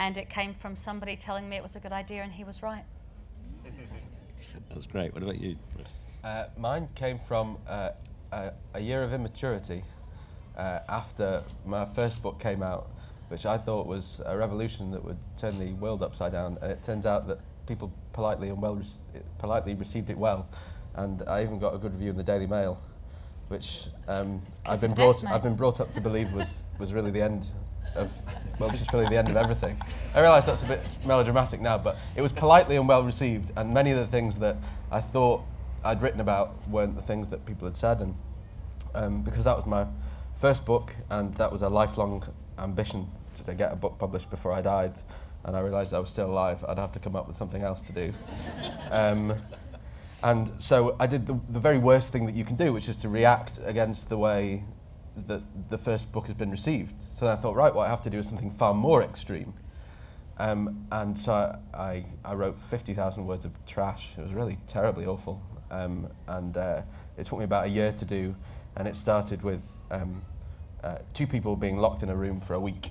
[0.02, 2.64] And it came from somebody telling me it was a good idea, and he was
[2.64, 2.86] right.
[4.70, 5.14] That's great.
[5.14, 5.58] What about you?
[6.24, 7.92] Uh, mine came from uh,
[8.32, 9.84] a, a year of immaturity
[10.58, 12.90] uh, after my first book came out,
[13.28, 16.58] which I thought was a revolution that would turn the world upside down.
[16.64, 17.38] And it turns out that
[17.68, 20.50] people politely and well rec- politely received it well,
[20.96, 22.82] and I even got a good review in the Daily Mail,
[23.50, 27.22] which um, I've been brought I've been brought up to believe was was really the
[27.22, 27.52] end
[27.96, 28.22] of
[28.60, 29.82] well, just really the end of everything.
[30.16, 33.74] I realise that's a bit melodramatic now, but it was politely and well received, and
[33.74, 34.58] many of the things that
[34.92, 35.42] I thought
[35.84, 38.16] I'd written about weren't the things that people had said, and
[38.94, 39.88] um, because that was my
[40.36, 42.24] first book, and that was a lifelong
[42.60, 44.94] ambition to, to get a book published before I died,
[45.44, 47.82] and I realised I was still alive, I'd have to come up with something else
[47.84, 48.14] to do.
[48.92, 49.42] Um,
[50.22, 52.96] and so I did the, the very worst thing that you can do, which is
[52.98, 54.64] to react against the way
[55.16, 56.96] that the first book has been received.
[57.14, 59.54] So I thought, right, what I have to do is something far more extreme.
[60.38, 64.18] Um, and so I, I wrote 50,000 words of trash.
[64.18, 65.42] It was really terribly awful.
[65.70, 66.82] Um, and uh,
[67.18, 68.36] it took me about a year to do.
[68.78, 70.22] And it started with um,
[70.84, 72.90] uh, two people being locked in a room for a week.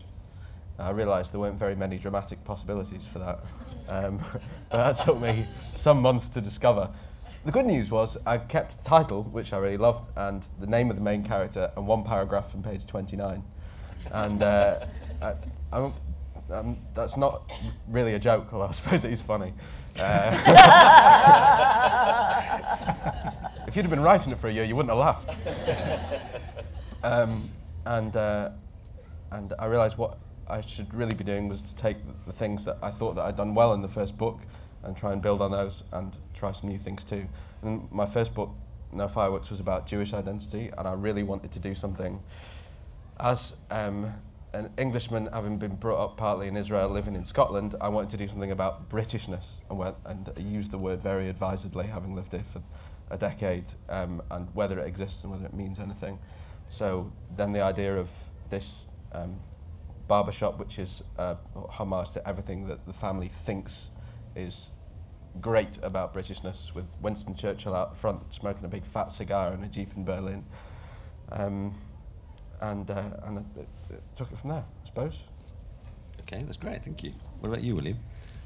[0.78, 3.40] I realised there weren't very many dramatic possibilities for that.
[3.88, 4.18] Um,
[4.70, 6.90] but that took me some months to discover.
[7.42, 10.90] The good news was I kept the title, which I really loved, and the name
[10.90, 13.42] of the main character, and one paragraph from page 29.
[14.12, 14.84] And uh,
[15.22, 15.32] I,
[15.72, 15.94] I, won't-
[16.52, 17.50] um, that's not
[17.88, 19.54] really a joke, although I suppose it is funny.
[19.98, 20.36] Uh,
[23.66, 25.34] if you'd have been writing it for a year, you wouldn't have laughed.
[27.02, 27.48] Um,
[27.86, 28.50] and uh,
[29.32, 32.76] and I realised what I should really be doing was to take the things that
[32.82, 34.40] I thought that I'd done well in the first book
[34.82, 37.26] and try and build on those and try some new things too.
[37.62, 38.50] And my first book,
[38.92, 42.20] No Fireworks, was about Jewish identity, and I really wanted to do something
[43.18, 44.12] as um,
[44.52, 48.16] an Englishman, having been brought up partly in Israel, living in Scotland, I wanted to
[48.16, 52.32] do something about Britishness and, went, and I used the word very advisedly, having lived
[52.32, 52.62] here for
[53.10, 56.18] a decade, um, and whether it exists and whether it means anything.
[56.68, 58.10] So then the idea of
[58.48, 59.38] this um,
[60.08, 63.90] barbershop, which is a homage to everything that the family thinks
[64.34, 64.72] is
[65.40, 69.68] great about Britishness, with Winston Churchill out front smoking a big fat cigar in a
[69.68, 70.44] jeep in Berlin.
[71.32, 71.74] Um,
[72.60, 75.24] and uh, and it, it, it took it from there, I suppose.
[76.22, 76.84] Okay, that's great.
[76.84, 77.12] Thank you.
[77.40, 77.98] What about you, William?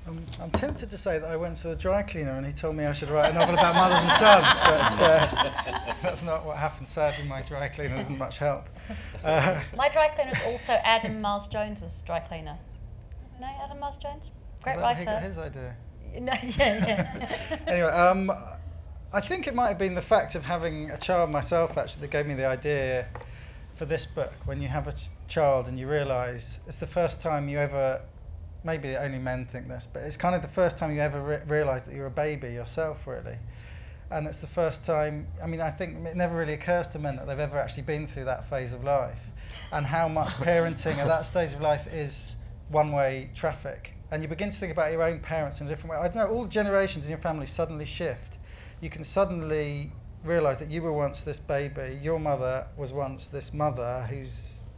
[0.07, 2.77] I'm, I'm tempted to say that I went to the dry cleaner and he told
[2.77, 6.59] me I should write a novel about mothers and sons, but uh, that's not what
[6.59, 6.87] happened.
[6.87, 8.69] Sadly, my dry cleaner isn't much help.
[9.25, 12.59] Uh, My dry cleaner is also Adam Miles Jones's dry cleaner.
[13.41, 14.31] No, Adam Miles Jones,
[14.65, 15.29] great is that he got writer.
[15.29, 15.77] his idea.
[16.21, 17.59] No, yeah, yeah.
[17.67, 18.31] Anyway, um,
[19.13, 22.11] I think it might have been the fact of having a child myself actually that
[22.11, 23.07] gave me the idea
[23.75, 24.33] for this book.
[24.45, 28.01] When you have a ch- child and you realise it's the first time you ever,
[28.63, 31.43] maybe only men think this, but it's kind of the first time you ever re-
[31.49, 33.37] realise that you're a baby yourself, really.
[34.11, 37.17] And it's the first time, I mean, I think it never really occurs to men
[37.17, 39.27] that they've ever actually been through that phase of life
[39.73, 42.37] and how much parenting at that stage of life is
[42.69, 43.95] one way traffic.
[44.15, 45.99] And you begin to think about your own parents in a different way.
[45.99, 48.39] I don't know, all generations in your family suddenly shift.
[48.81, 49.91] You can suddenly
[50.23, 54.69] realise that you were once this baby, your mother was once this mother who's,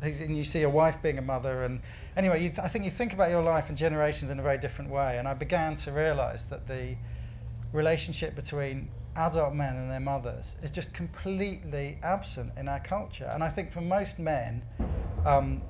[0.00, 1.64] who's and you see a wife being a mother.
[1.64, 1.82] And
[2.16, 4.90] anyway, you, I think you think about your life and generations in a very different
[4.90, 5.18] way.
[5.18, 6.96] And I began to realise that the
[7.74, 13.30] relationship between adult men and their mothers is just completely absent in our culture.
[13.34, 14.62] And I think for most men,
[15.26, 15.60] um,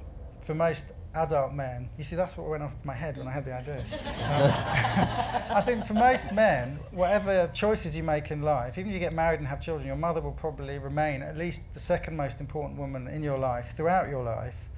[0.41, 3.45] for most adult men, you see, that's what went off my head when I had
[3.45, 3.85] the idea.
[4.23, 4.51] Um,
[5.57, 9.13] I think for most men, whatever choices you make in life, even if you get
[9.13, 12.79] married and have children, your mother will probably remain at least the second most important
[12.79, 14.71] woman in your life throughout your life.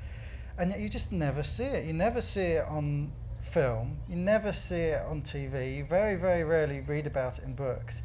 [0.58, 1.84] And yet you just never see it.
[1.84, 3.98] You never see it on film.
[4.08, 5.76] You never see it on TV.
[5.76, 8.02] You very, very rarely read about it in books.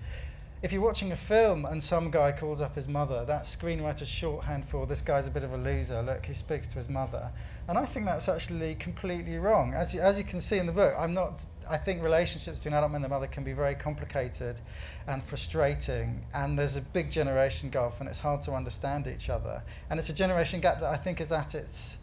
[0.61, 4.67] If you're watching a film and some guy calls up his mother, that screenwriter's shorthand
[4.67, 6.01] for this guy's a bit of a loser.
[6.01, 7.31] Look, he speaks to his mother.
[7.69, 9.73] And I think that's actually completely wrong.
[9.73, 11.45] As you, as you can see in the book, I'm not.
[11.69, 14.59] I think relationships between adult men and mother can be very complicated
[15.07, 19.63] and frustrating, and there's a big generation gulf, and it's hard to understand each other.
[19.89, 21.99] And it's a generation gap that I think is at its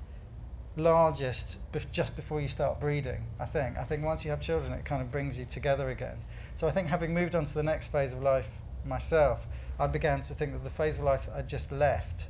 [0.76, 3.22] largest bef- just before you start breeding.
[3.38, 3.76] I think.
[3.76, 6.16] I think once you have children, it kind of brings you together again.
[6.56, 9.46] So I think having moved on to the next phase of life myself,
[9.78, 12.28] I began to think that the phase of life that I just left,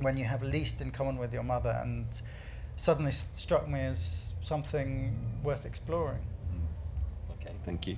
[0.00, 2.06] when you have least in common with your mother and
[2.74, 6.22] suddenly s- struck me as something worth exploring.
[6.52, 7.34] Mm.
[7.34, 7.96] Okay, thank you.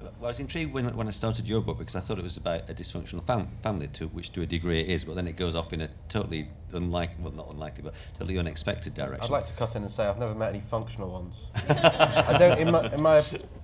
[0.00, 2.24] Uh, well, I was intrigued when, when I started your book because I thought it
[2.24, 5.26] was about a dysfunctional fam- family, to which to a degree it is, but then
[5.28, 9.24] it goes off in a totally unlikely, well, not unlikely, but totally unexpected direction.
[9.24, 11.50] I'd like to cut in and say I've never met any functional ones.
[11.68, 12.58] I don't.
[12.58, 13.22] In my, in my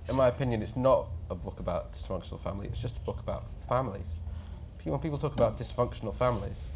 [0.09, 2.67] in my opinion, it's not a book about dysfunctional family.
[2.67, 4.17] It's just a book about families.
[4.83, 6.69] When people talk about dysfunctional families,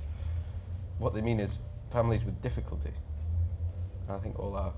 [0.98, 1.60] what they mean is
[1.90, 2.92] families with difficulty.
[4.10, 4.74] I think all are.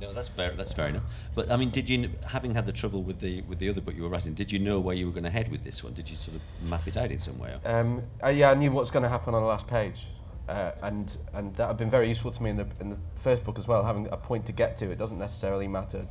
[0.00, 0.50] No, that's fair.
[0.50, 1.04] That's fair enough.
[1.34, 3.94] But I mean, did you, having had the trouble with the with the other book
[3.94, 5.94] you were writing, did you know where you were going to head with this one?
[5.94, 7.54] Did you sort of map it out in some way?
[7.64, 10.06] Um, uh, yeah, I knew what's going to happen on the last page,
[10.48, 13.44] uh, and and that had been very useful to me in the in the first
[13.44, 13.82] book as well.
[13.84, 16.06] Having a point to get to, it doesn't necessarily matter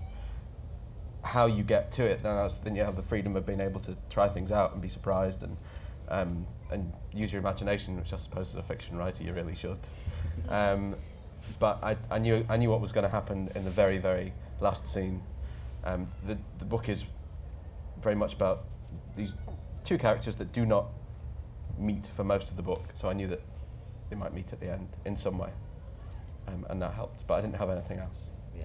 [1.24, 2.22] how you get to it.
[2.22, 4.88] Then then you have the freedom of being able to try things out and be
[4.88, 5.58] surprised and
[6.10, 9.80] um, and use your imagination, which I suppose as a fiction writer you really should.
[10.50, 10.96] Um,
[11.60, 14.34] but I, I knew I knew what was going to happen in the very very
[14.60, 15.22] last scene.
[15.86, 17.14] Um, the the book is
[18.02, 18.66] very much about
[19.16, 19.36] these
[19.84, 20.88] two characters that do not
[21.78, 23.42] meet for most of the book, so I knew that
[24.10, 25.52] they might meet at the end in some way,
[26.48, 27.26] um, and that helped.
[27.28, 28.26] But I didn't have anything else.
[28.56, 28.64] Yeah.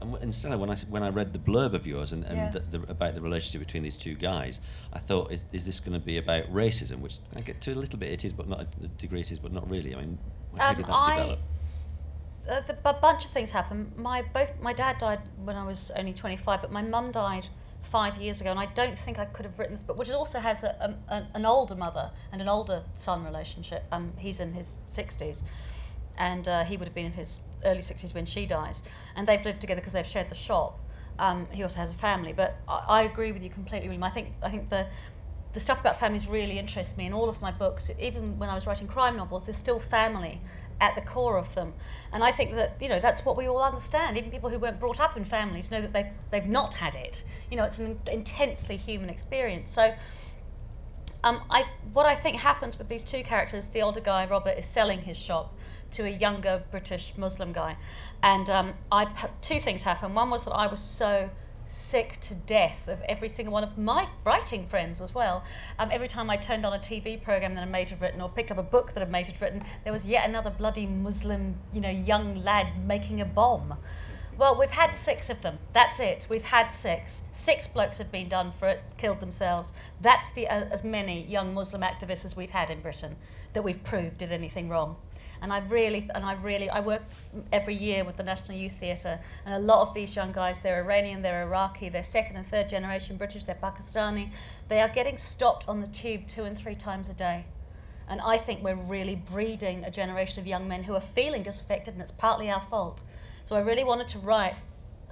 [0.00, 2.24] And, w- and Stella, when I, s- when I read the blurb of yours and,
[2.24, 2.50] and Yeah.
[2.50, 4.60] the, the, about the relationship between these two guys,
[4.92, 7.00] I thought, is, is this going to be about racism?
[7.00, 9.32] Which I get to a little bit it is, but not to a degree it
[9.32, 9.94] is, but not really.
[9.94, 10.18] I mean,
[10.56, 11.38] how Um, did that I- develop?
[12.46, 13.92] There's a bunch of things happened.
[13.96, 17.46] My both my dad died when I was only 25, but my mum died
[17.90, 20.38] five years ago, and I don't think I could have written this book, which also
[20.38, 23.84] has a, a, an older mother and an older son relationship.
[23.90, 25.42] Um, he's in his 60s,
[26.16, 28.82] and uh, he would have been in his early 60s when she dies,
[29.16, 30.78] and they've lived together because they've shared the shop.
[31.18, 34.04] Um, he also has a family, but I, I agree with you completely, William.
[34.04, 34.86] I think I think the
[35.52, 37.90] the stuff about families really interests me in all of my books.
[37.98, 40.40] Even when I was writing crime novels, there's still family
[40.80, 41.74] at the core of them.
[42.12, 44.16] And I think that, you know, that's what we all understand.
[44.16, 47.22] Even people who weren't brought up in families know that they've, they've not had it.
[47.50, 49.70] You know, it's an intensely human experience.
[49.70, 49.94] So
[51.22, 54.66] um, I, what I think happens with these two characters, the older guy, Robert, is
[54.66, 55.54] selling his shop
[55.92, 57.76] to a younger British Muslim guy.
[58.22, 59.06] And um, I,
[59.40, 60.14] two things happened.
[60.14, 61.30] One was that I was so
[61.70, 65.44] sick to death of every single one of my writing friends as well.
[65.78, 68.28] Um, every time I turned on a TV program that a mate had written or
[68.28, 71.56] picked up a book that a mate had written, there was yet another bloody Muslim,
[71.72, 73.76] you know, young lad making a bomb.
[74.36, 75.58] Well, we've had six of them.
[75.72, 76.26] That's it.
[76.28, 77.22] We've had six.
[77.30, 79.72] Six blokes have been done for it, killed themselves.
[80.00, 83.16] That's the uh, as many young Muslim activists as we've had in Britain
[83.52, 84.96] that we've proved did anything wrong.
[85.42, 87.02] And I really, and I really, I work
[87.52, 90.82] every year with the National Youth Theatre, and a lot of these young guys, they're
[90.82, 94.30] Iranian, they're Iraqi, they're second and third generation British, they're Pakistani.
[94.68, 97.46] They are getting stopped on the tube two and three times a day.
[98.08, 101.94] And I think we're really breeding a generation of young men who are feeling disaffected,
[101.94, 103.02] and it's partly our fault.
[103.44, 104.56] So I really wanted to write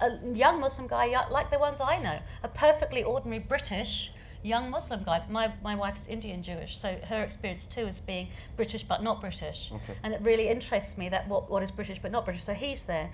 [0.01, 4.11] a young Muslim guy like the ones I know, a perfectly ordinary British
[4.43, 5.23] young Muslim guy.
[5.29, 9.71] My, my wife's Indian Jewish, so her experience too is being British but not British.
[9.71, 9.95] Okay.
[10.03, 12.43] And it really interests me that what, what is British but not British.
[12.43, 13.11] So he's there.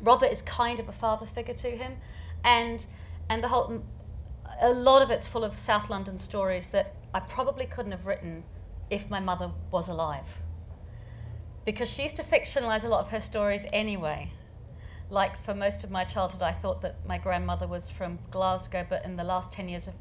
[0.00, 1.98] Robert is kind of a father figure to him,
[2.44, 2.86] and
[3.28, 3.84] and the whole
[4.60, 8.44] a lot of it's full of South London stories that I probably couldn't have written
[8.90, 10.42] if my mother was alive.
[11.64, 14.32] Because she used to fictionalize a lot of her stories anyway.
[15.08, 19.04] Like for most of my childhood, I thought that my grandmother was from Glasgow, but
[19.04, 19.94] in the last 10 years of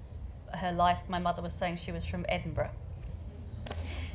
[0.55, 2.71] her life, my mother was saying she was from Edinburgh.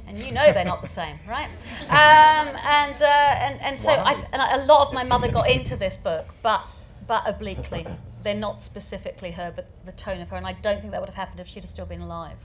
[0.07, 1.49] And you know they're not the same, right?
[1.88, 5.77] Um, and, uh, and, and so I, and a lot of my mother got into
[5.77, 6.62] this book, but,
[7.07, 7.87] but obliquely.
[8.22, 10.37] They're not specifically her, but the tone of her.
[10.37, 12.38] And I don't think that would have happened if she'd have still been alive.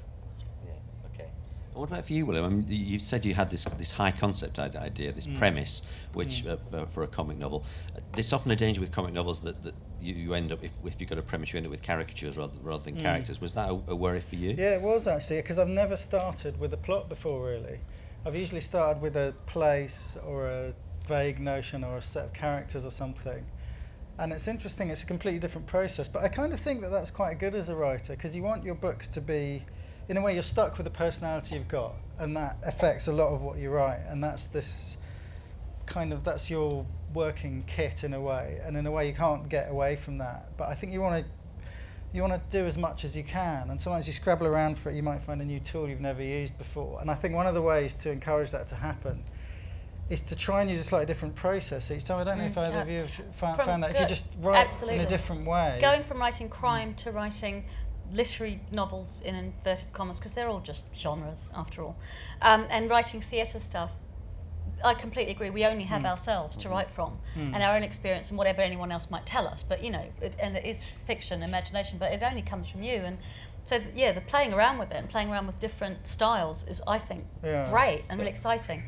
[1.73, 1.79] Yeah, okay.
[1.79, 2.45] And what about for you, William?
[2.45, 5.81] I mean, you said you had this this high concept idea, this premise,
[6.13, 7.63] which uh, for, for a comic novel.
[7.95, 10.73] Uh, there's often a danger with comic novels that, that you, you end up, if,
[10.85, 13.39] if you've got a premise, you end up with caricatures rather, rather than characters.
[13.41, 14.55] Was that a, a worry for you?
[14.57, 17.45] Yeah, it was actually because I've never started with a plot before.
[17.45, 17.79] Really,
[18.25, 20.73] I've usually started with a place or a
[21.07, 23.45] vague notion or a set of characters or something.
[24.17, 24.89] And it's interesting.
[24.89, 26.07] It's a completely different process.
[26.07, 28.63] But I kind of think that that's quite good as a writer because you want
[28.63, 29.65] your books to be,
[30.09, 33.33] in a way, you're stuck with the personality you've got, and that affects a lot
[33.33, 34.01] of what you write.
[34.07, 34.97] And that's this
[35.85, 39.47] kind of that's your working kit in a way, and in a way you can't
[39.49, 40.57] get away from that.
[40.57, 41.31] But I think you want to
[42.13, 44.89] you want to do as much as you can, and sometimes you scrabble around for
[44.89, 44.95] it.
[44.95, 46.99] You might find a new tool you've never used before.
[46.99, 49.23] And I think one of the ways to encourage that to happen
[50.09, 52.19] is to try and use a slightly different process each time.
[52.19, 54.25] I don't know if Mm, either of you have found, found that if you just
[54.41, 55.77] write in a different way.
[55.79, 57.63] Going from writing crime to writing
[58.13, 61.95] literary novels in inverted commas, because they're all just genres after all,
[62.41, 63.91] um, and writing theatre stuff.
[64.83, 65.51] I completely agree.
[65.51, 66.69] We only have ourselves Mm-hmm.
[66.69, 69.61] to write from, and our own experience, and whatever anyone else might tell us.
[69.63, 72.95] But you know, it, and it is fiction, imagination, but it only comes from you.
[72.95, 73.17] And
[73.65, 76.81] so, th- yeah, the playing around with it and playing around with different styles is,
[76.87, 77.69] I think, Yeah.
[77.69, 78.83] great and really exciting.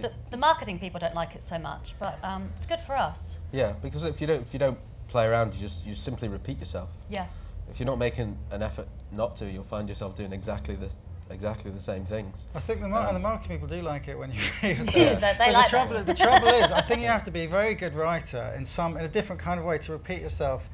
[0.00, 3.36] The, the marketing people don't like it so much, but um, it's good for us.
[3.52, 4.78] Yeah, because if you don't if you don't
[5.08, 6.88] play around, you just you simply repeat yourself.
[7.10, 7.26] Yeah.
[7.70, 10.92] If you're not making an effort not to, you'll find yourself doing exactly the
[11.30, 12.46] exactly the same things.
[12.54, 14.78] I think the, mar- Um, and the marketing people do like it when you read
[14.78, 14.94] yourself.
[14.94, 15.68] They- they But like the that.
[15.68, 18.64] trouble, the trouble is, I think you have to be a very good writer in
[18.64, 20.70] some in a different kind of way to repeat yourself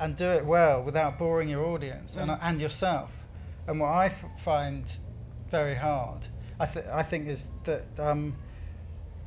[0.00, 2.38] and do it well without boring your audience and, Mm.
[2.42, 3.10] and yourself.
[3.66, 4.84] And what I f- find
[5.50, 6.26] very hard,
[6.60, 8.36] I, th- I think, is that um,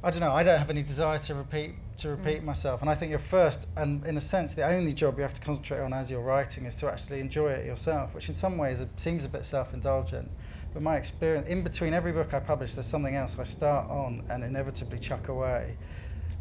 [0.03, 0.31] I don't know.
[0.31, 2.45] I don't have any desire to repeat to repeat mm.
[2.45, 5.33] myself, and I think your first and in a sense the only job you have
[5.33, 8.57] to concentrate on as you're writing is to actually enjoy it yourself, which in some
[8.57, 10.29] ways seems a bit self-indulgent.
[10.73, 14.23] But my experience, in between every book I publish, there's something else I start on
[14.29, 15.75] and inevitably chuck away,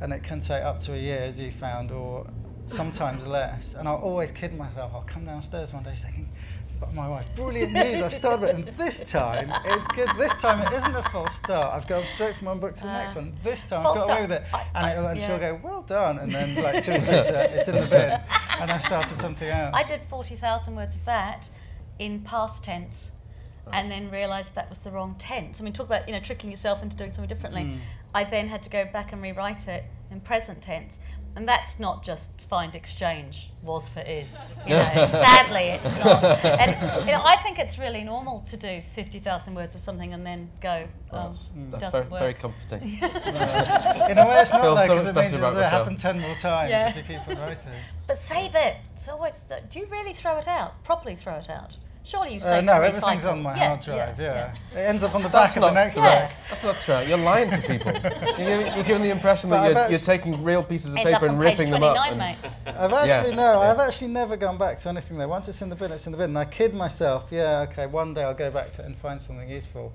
[0.00, 2.26] and it can take up to a year, as you found, or
[2.66, 3.74] sometimes less.
[3.74, 4.92] And I'll always kid myself.
[4.94, 6.30] I'll come downstairs one day thinking.
[6.78, 8.02] But my wife, brilliant news!
[8.02, 10.08] I've started it, and this time it's good.
[10.18, 11.74] This time it isn't a false start.
[11.74, 13.36] I've gone straight from one book to the next Uh, one.
[13.42, 15.58] This time I've false got away with it, I- and, I- it'll, and she'll go,
[15.62, 18.20] "Well done," and then like two weeks later, it's in the bin,
[18.60, 19.74] and I've started something else.
[19.74, 21.48] I did 40,000 words of that
[21.98, 23.10] in past tense
[23.72, 25.60] and then realised that was the wrong tense.
[25.60, 27.62] I mean, talk about, you know, tricking yourself into doing something differently.
[27.64, 27.78] Mm.
[28.14, 31.00] I then had to go back and rewrite it in present tense.
[31.36, 34.46] And that's not just find exchange, was for is.
[34.66, 36.24] You know, sadly, it's not.
[36.44, 40.24] And you know, I think it's really normal to do 50,000 words of something and
[40.24, 42.20] then go, Well, um, that's that's doesn't very, work.
[42.20, 42.82] very comforting.
[44.10, 45.70] in a way, it's not Feel though, because much it means it'll myself.
[45.72, 46.88] happen ten more times Yeah.
[46.88, 47.72] if you keep on writing.
[48.06, 48.76] But save it.
[48.94, 50.82] It's always, do you really throw it out?
[50.84, 51.76] Properly throw it out?
[52.06, 53.32] Surely you Uh, save no, everything's recycle.
[53.32, 54.20] on my Yeah, hard drive.
[54.20, 56.20] yeah, Yeah, it ends up on the back of the next fair.
[56.20, 56.30] book.
[56.48, 57.00] That's not true.
[57.00, 57.92] You're lying to people.
[57.94, 61.26] you're, giving, you're giving the impression But that you're, you're taking real pieces of paper
[61.26, 61.96] and ripping them up.
[61.96, 62.36] 29, and- mate.
[62.78, 63.70] I've actually Yeah, no, yeah.
[63.72, 65.26] I've actually never gone back to anything there.
[65.26, 66.30] Once it's in the bin, it's in the bin.
[66.30, 69.20] And I kid myself, yeah, okay, one day I'll go back to it and find
[69.20, 69.92] something useful.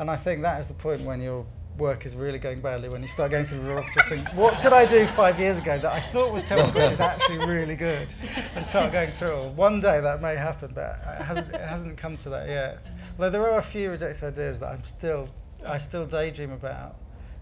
[0.00, 1.46] And I think that is the point when your
[1.78, 4.72] work is really going badly, when you start going through the bureaucracy saying, what did
[4.72, 8.14] I do five years ago that I thought was terrible but is actually really good?
[8.54, 9.50] And start going through it all.
[9.50, 12.88] One day that may happen, but it hasn't, it hasn't come to that yet.
[13.18, 15.28] Though there are a few rejected ideas that I'm still,
[15.66, 16.96] I still daydream about.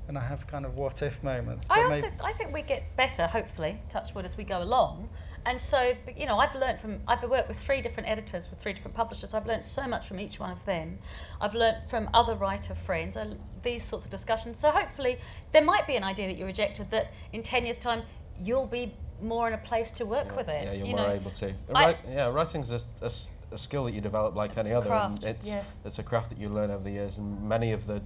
[0.09, 1.67] And I have kind of what if moments.
[1.71, 5.09] I also I think we get better, hopefully, touch wood, as we go along.
[5.45, 8.73] And so, you know, I've learnt from, I've worked with three different editors, with three
[8.73, 9.35] different publishers.
[9.35, 10.99] I've learned so much from each one of them.
[11.41, 14.59] I've learned from other writer friends, I, these sorts of discussions.
[14.61, 15.19] So hopefully,
[15.53, 18.03] there might be an idea that you rejected that in 10 years' time,
[18.39, 20.65] you'll be more in a place to work yeah, with it.
[20.65, 21.13] Yeah, you're you more know.
[21.13, 21.55] able to.
[21.69, 23.11] Write, yeah, writing's a, a
[23.53, 24.89] a skill that you develop like any It's a other.
[24.89, 25.63] craft, And it's, yeah.
[25.85, 27.19] it's a craft that you learn over the years.
[27.19, 28.03] And many of the,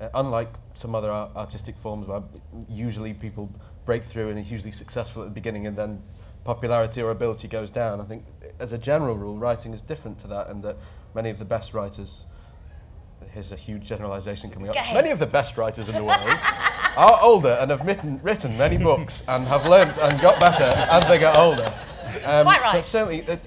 [0.00, 2.22] uh, unlike some other ar- artistic forms where
[2.68, 3.50] usually people
[3.84, 6.02] break through and are hugely successful at the beginning and then
[6.44, 8.24] popularity or ability goes down, I think
[8.58, 10.76] as a general rule, writing is different to that, and that
[11.14, 12.26] many of the best writers.
[13.32, 14.76] Here's a huge generalization coming up.
[14.94, 16.36] Many of the best writers in the world
[16.96, 21.06] are older and have written, written many books and have learnt and got better as
[21.06, 21.72] they get older.
[22.24, 22.72] Um, Quite right.
[22.72, 23.46] But certainly, it,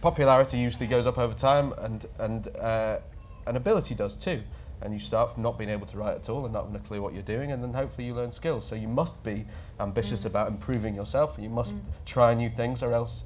[0.00, 2.98] popularity usually goes up over time, and and uh,
[3.46, 4.42] and ability does too.
[4.82, 6.84] And you start from not being able to write at all and not having a
[6.84, 8.66] clue what you're doing, and then hopefully you learn skills.
[8.66, 9.44] So you must be
[9.80, 11.74] ambitious about improving yourself, and you must
[12.06, 13.24] try new things, or else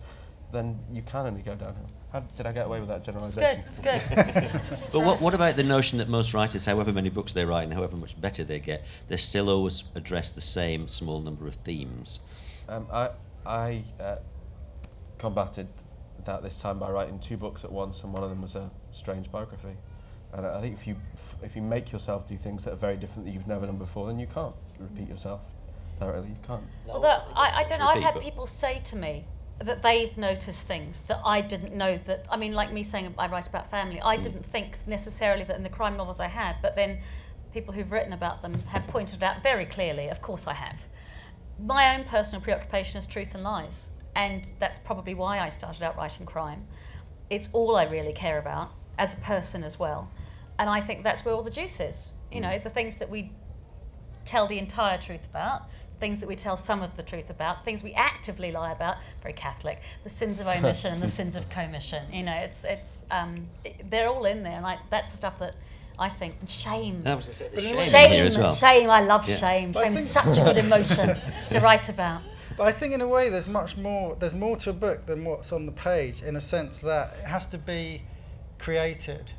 [0.50, 1.88] then you can only go downhill.
[2.12, 3.64] How did I get away with that generalisation?
[3.68, 4.34] It's generalisation?
[4.34, 4.92] good, it's good.
[4.92, 7.72] But what, what about the notion that most writers, however many books they write and
[7.72, 12.20] however much better they get, they still always address the same small number of themes?
[12.68, 13.11] Um, I
[13.46, 14.16] I uh,
[15.18, 15.68] combated
[16.24, 18.70] that this time by writing two books at once, and one of them was a
[18.90, 19.76] strange biography.
[20.35, 20.97] And I think if you
[21.43, 24.07] if you make yourself do things that are very different that you've never done before,
[24.07, 25.43] then you can't repeat yourself
[26.01, 26.30] directly.
[26.30, 26.64] You can't.
[26.89, 29.26] Although I, I don't know, I've had people say to me
[29.59, 32.26] that they've noticed things that I didn't know that.
[32.30, 34.22] I mean, like me saying I write about family, I mm.
[34.22, 36.99] didn't think necessarily that in the crime novels I had, but then
[37.53, 40.09] people who've written about them have pointed out very clearly.
[40.09, 40.83] Of course, I have.
[41.62, 45.97] My own personal preoccupation is truth and lies, and that's probably why I started out
[45.97, 46.66] writing crime.
[47.30, 50.11] It's all I really care about as a person as well,
[50.59, 52.11] and I think that's where all the juice is.
[52.30, 53.30] You know, the things that we
[54.24, 55.62] tell the entire truth about,
[55.98, 58.96] things that we tell some of the truth about, things we actively lie about.
[59.22, 59.80] Very Catholic.
[60.05, 62.05] The sins of omission and the sins of commission.
[62.12, 63.34] You know, it's it's um,
[63.64, 65.57] it, they're all in there, and I, that's the stuff that
[65.98, 66.36] I think.
[66.40, 67.03] And shame.
[67.07, 68.55] I was say the But in shame, a way- in Shame, well.
[68.55, 68.90] shame.
[68.90, 69.36] I love Yeah.
[69.46, 69.72] shame.
[69.72, 71.16] But I Shame's think- such a good emotion
[71.50, 72.22] to write about.
[72.57, 75.24] But I think in a way there's much more there's more to a book than
[75.24, 78.03] what's on the page in a sense that it has to be
[78.59, 79.32] created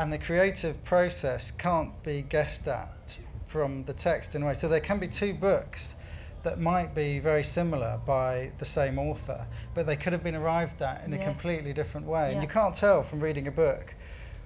[0.00, 4.54] and the creative process can't be guessed at from the text in a way.
[4.54, 5.94] So there can be two books
[6.42, 10.80] that might be very similar by the same author, but they could have been arrived
[10.80, 12.32] at in a completely different way.
[12.32, 13.94] And you can't tell from reading a book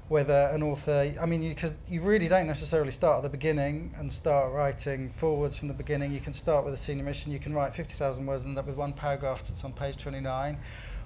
[0.09, 4.13] whether an author, I mean, because you, really don't necessarily start at the beginning and
[4.13, 6.13] start writing forwards from the beginning.
[6.13, 8.67] You can start with a senior mission, you can write 50,000 words and end up
[8.67, 10.59] with one paragraph that's on page 29.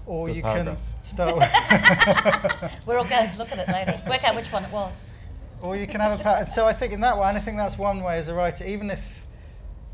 [0.09, 0.79] Or Good you paragraph.
[0.79, 1.37] can start
[2.73, 2.87] with.
[2.87, 4.01] We're all going to look at it later.
[4.09, 5.05] Work out which one it was.
[5.63, 7.59] Or you can have a pa- so I think in that way, and I think
[7.59, 9.27] that's one way as a writer, even if,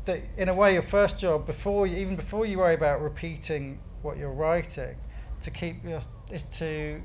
[0.05, 3.79] the, in a way, your first job before you, even before you worry about repeating
[4.03, 4.95] what you're writing,
[5.41, 6.01] to keep your
[6.31, 7.01] is to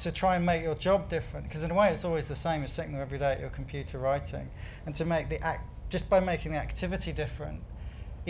[0.00, 2.62] to try and make your job different because in a way it's always the same
[2.62, 4.50] as sitting there every day at your computer writing,
[4.86, 7.60] and to make the act just by making the activity different,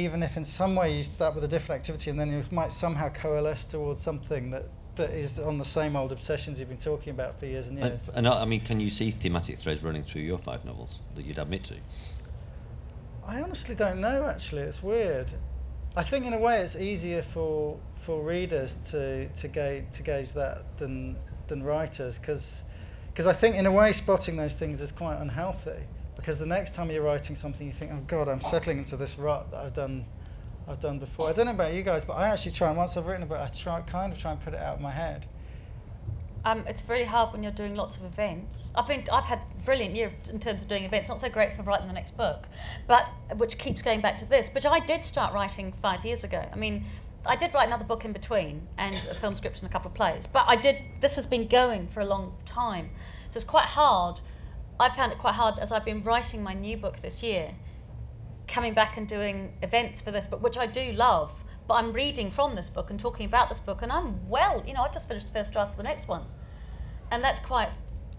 [0.05, 2.73] even if in some way you start with a different activity and then you might
[2.73, 4.65] somehow coalesce towards something that.
[4.97, 7.91] That is on the same old obsessions you've been talking about for years and And,
[7.93, 8.01] years.
[8.13, 11.25] and I I mean, can you see thematic threads running through your five novels that
[11.25, 11.77] you'd admit to?
[13.27, 14.27] I honestly don't know.
[14.27, 15.29] Actually, it's weird.
[15.97, 20.33] I think in a way it's easier for for readers to to gauge to gauge
[20.33, 22.63] that than than writers because
[23.27, 25.85] I think in a way spotting those things is quite unhealthy
[26.21, 29.19] because the next time you're writing something you think oh god I'm settling into this
[29.19, 30.05] rut that I've done
[30.69, 31.29] I've done before.
[31.29, 33.41] I don't know about you guys, but I actually try and once I've written about
[33.41, 35.27] it, I try kind of try and put it out of my head.
[36.45, 38.71] Um, it's really hard when you're doing lots of events.
[38.75, 41.09] I've been, I've had a brilliant year in terms of doing events.
[41.09, 42.47] Not so great for writing the next book,
[42.87, 43.07] but
[43.37, 44.49] which keeps going back to this.
[44.49, 46.49] But I did start writing five years ago.
[46.51, 46.85] I mean,
[47.27, 49.95] I did write another book in between and a film script and a couple of
[49.95, 50.27] plays.
[50.27, 50.79] But I did.
[51.01, 52.91] This has been going for a long time,
[53.29, 54.21] so it's quite hard.
[54.81, 57.55] I found it quite hard as I've been writing my new book this year,
[58.49, 61.45] coming back and doing events for this book, which I do love.
[61.69, 64.65] But I'm reading from this book and talking about this book, and I'm well.
[64.67, 66.25] You know, I've just finished the first draft of the next one,
[67.11, 67.71] and that's quite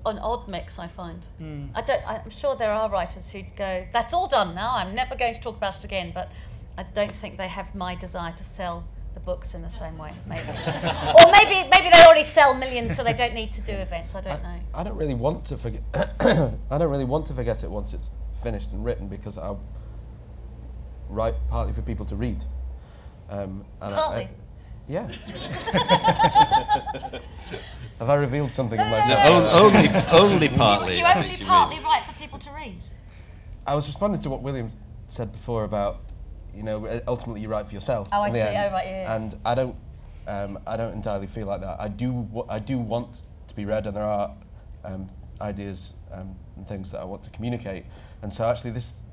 [0.05, 0.77] an odd mix.
[0.77, 1.25] I find.
[1.39, 1.65] Hmm.
[1.73, 2.07] I don't.
[2.07, 4.75] I'm sure there are writers who'd go, "That's all done now.
[4.75, 6.31] I'm never going to talk about it again." But
[6.77, 10.11] I don't think they have my desire to sell the books in the same way.
[10.27, 14.15] Maybe, or maybe maybe they already sell millions, so they don't need to do events.
[14.15, 14.59] I don't know.
[14.73, 15.81] I don't really want to forget.
[15.93, 19.53] I don't really want to forget it once it's finished and written because I
[21.09, 22.43] write partly for people to read.
[23.29, 24.23] Um, and I- Partly.
[24.23, 24.29] I,
[24.87, 25.07] yeah.
[27.99, 29.29] Have I revealed something of No, no, myself?
[29.29, 29.67] no, O- no.
[29.67, 29.89] only,
[30.33, 30.97] only partly.
[30.99, 32.77] you I only think you partly write for people to read.
[33.67, 34.69] I was responding to what William
[35.05, 35.99] said before about,
[36.55, 38.09] you know, ultimately you write for yourself.
[38.11, 38.39] Oh, I see.
[38.39, 38.69] End.
[38.69, 39.15] Oh, right, yeah, yeah.
[39.15, 39.75] And I don't,
[40.27, 41.79] um, I don't entirely feel like that.
[41.79, 44.35] I do, I do want to be read, and there are
[44.83, 47.85] um, ideas um, and things that I want to communicate.
[48.21, 49.03] And so, actually, this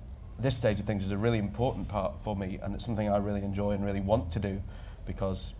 [0.40, 3.18] this stage of things is a really important part for me, and it's something I
[3.18, 4.62] really enjoy and really want to do,
[5.06, 5.54] because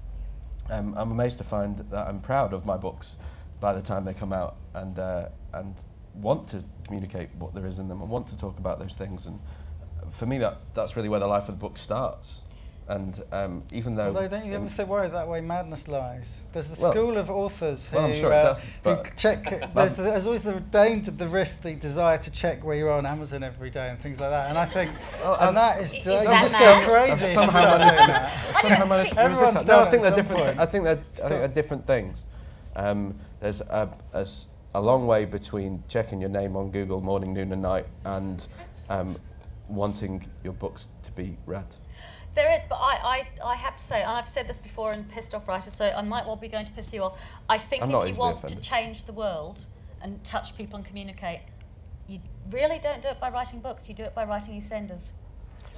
[0.70, 3.16] um, I'm amazed to find that I'm proud of my books
[3.60, 5.74] by the time they come out, and uh, and
[6.14, 9.26] want to communicate what there is in them, and want to talk about those things.
[9.26, 9.40] And
[10.10, 12.42] for me, that that's really where the life of the book starts.
[12.90, 16.36] And um, even though, Although, don't you in- ever think worry that way madness lies?
[16.54, 19.14] There's the Well- school of authors who, well, I'm sure it uh, does, who but-
[19.14, 19.44] check.
[19.74, 22.96] There's, the, there's always the danger, the risk, the desire to check where you are
[22.96, 24.48] on Amazon every day and things like that.
[24.48, 24.90] And I think,
[25.22, 26.86] um, and that is, Is you that just mad?
[26.86, 27.12] go crazy.
[27.12, 29.66] I've somehow managed to, somehow managed to resist that.
[29.66, 30.42] No, I think they're different.
[30.44, 30.58] point.
[30.58, 32.24] I think they're, I think they're different things.
[32.74, 33.60] Um, there's
[34.74, 38.46] a long way between checking your name on Google morning, noon, and night, and
[38.88, 39.16] um,
[39.68, 41.76] wanting your books to be read.
[42.34, 45.02] There is, but I, I, I have to say, and I've said this before in
[45.04, 47.20] Pissed Off Writers, so I might well be going to piss you off.
[47.48, 48.62] I think I'm if not you want offended.
[48.62, 49.64] to change the world
[50.02, 51.40] and touch people and communicate,
[52.06, 53.88] you really don't do it by writing books.
[53.88, 55.10] You do it by writing EastEnders.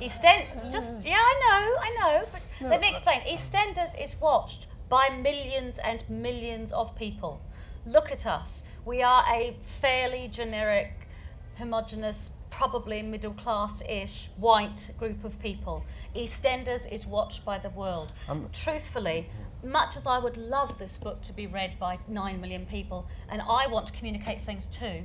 [0.01, 1.05] EastEnd, just mm.
[1.05, 3.21] yeah, I know, I know, but let me uh, explain.
[3.23, 7.41] EastEnders is watched by millions and millions of people.
[7.87, 8.63] Look at us.
[8.85, 11.09] We are a fairly generic,
[11.57, 15.85] homogenous, probably middle class ish white group of people.
[16.15, 18.13] EastEnders is watched by the world.
[18.53, 19.29] Truthfully,
[19.63, 23.41] much as I would love this book to be read by nine million people, and
[23.43, 25.03] I want to communicate things too,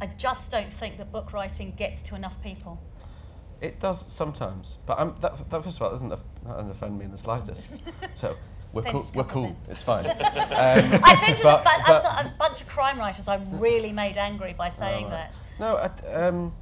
[0.00, 2.80] I just don't think that book writing gets to enough people.
[3.60, 7.10] It does sometimes, but I'm, that, that first of all doesn't, doesn't offend me in
[7.10, 7.78] the slightest.
[8.14, 8.34] so
[8.72, 9.10] we're cool.
[9.14, 9.54] We're cool.
[9.68, 10.06] It's fine.
[10.50, 14.16] Um, I offended But- a, bu- but- a bunch of crime writers I'm really made
[14.16, 15.38] angry by saying that.
[15.58, 16.52] No, I, um,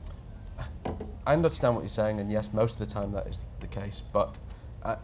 [1.27, 4.03] I understand what you're saying, and yes, most of the time that is the case.
[4.13, 4.35] But
[4.83, 4.97] uh,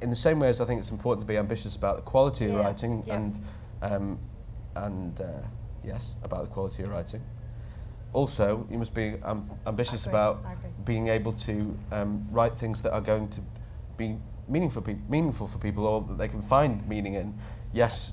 [0.00, 2.46] in the same way as I think it's important to be ambitious about the quality
[2.46, 3.14] of writing, yeah.
[3.14, 3.40] and
[3.82, 4.18] um,
[4.76, 5.42] and uh,
[5.84, 7.22] yes, about the quality of writing.
[8.14, 10.42] Also, you must be um, ambitious about
[10.86, 13.42] being able to um, write things that are going to
[13.98, 14.16] be
[14.48, 17.34] meaningful, pe- meaningful for people, or that they can find meaning in.
[17.74, 18.12] Yes,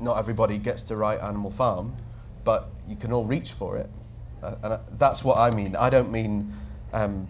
[0.00, 1.94] not everybody gets to write Animal Farm,
[2.44, 3.90] but you can all reach for it.
[4.42, 5.76] Uh, and uh, that's what I mean.
[5.76, 6.52] I don't mean
[6.92, 7.28] um,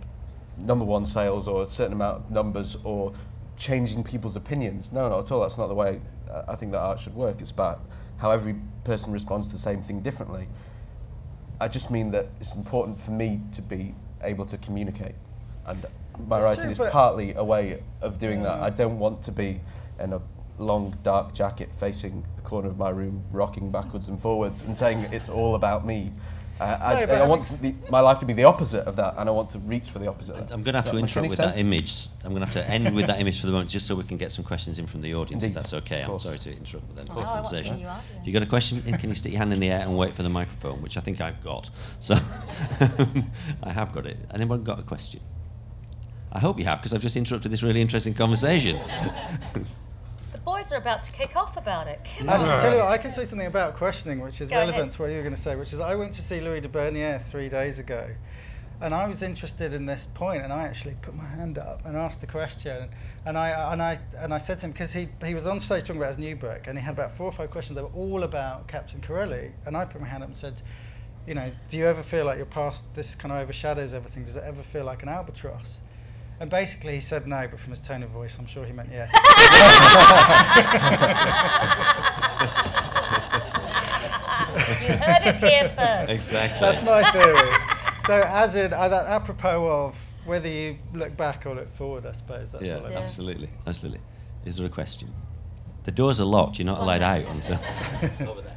[0.57, 3.13] number one sales or a certain amount of numbers or
[3.59, 4.93] changing people's opinions.
[4.93, 5.41] No, not at all.
[5.41, 6.01] That's not the way
[6.31, 7.41] uh, I think that art should work.
[7.41, 7.81] It's about
[8.19, 10.47] how every person responds to the same thing differently.
[11.61, 15.15] I just mean that it's important for me to be able to communicate.
[15.67, 15.87] And
[16.27, 18.61] my writing true, is partly a way of doing that.
[18.61, 19.61] I don't want to be
[20.01, 20.21] in a
[20.59, 25.07] long dark jacket facing the corner of my room, rocking backwards and forwards and saying
[25.13, 26.13] it's all about me.
[26.61, 29.29] I, No, I, I want the, my life to be the opposite of that, and
[29.29, 30.37] I want to reach for the opposite.
[30.37, 30.55] of that.
[30.55, 32.07] I'm going to have to that make any interrupt with that image.
[32.25, 34.05] I'm going to have to end with that image for the moment, just so we
[34.05, 36.03] can get some questions in from the audience, if that's okay.
[36.03, 37.79] I'm sorry to interrupt with that Oh, I want to conversation.
[37.81, 38.23] you out, yeah.
[38.25, 38.83] You got a question?
[38.87, 40.97] Eh, can you stick your hand in the air and wait for the microphone, which
[40.97, 41.71] I think I've got.
[42.01, 42.15] So
[43.63, 44.19] I have got it.
[44.33, 45.21] Anyone got a question?
[46.31, 48.79] I hope you have, because I've just interrupted this really interesting conversation.
[50.63, 52.01] Boys are about to kick off about it.
[52.19, 52.39] Come on.
[52.61, 54.93] Tell you what, I can say something about questioning, which is Go relevant ahead.
[54.93, 56.69] to what you were going to say, which is I went to see Louis de
[56.69, 58.09] Bernières three days ago,
[58.81, 61.97] and I was interested in this point, and I actually put my hand up and
[61.97, 62.91] asked the question,
[63.27, 65.83] and I and I and I said to him because he he was on stage
[65.83, 68.01] talking about his new book, and he had about four or five questions that were
[68.01, 70.63] all about Captain Corelli, and I put my hand up and said.
[71.25, 74.25] You know, do you ever feel like your past, this kind of overshadows everything?
[74.25, 75.79] Does it ever feel like an albatross?
[76.43, 78.89] And basically he said no, but from his tone of voice, I'm sure he meant
[78.91, 79.09] yes.
[84.83, 86.11] You heard it here first.
[86.11, 86.59] exactly.
[86.59, 87.53] That's my theory.
[88.05, 92.11] So, as in, uh, that apropos of whether you look back or look forward, I
[92.11, 92.51] suppose.
[92.51, 92.99] That's yeah, all I Yeah.
[92.99, 94.01] absolutely, absolutely.
[94.45, 95.15] Is there a question?
[95.85, 96.59] The doors are locked.
[96.59, 97.59] You're not allowed out until.
[98.29, 98.57] Over there.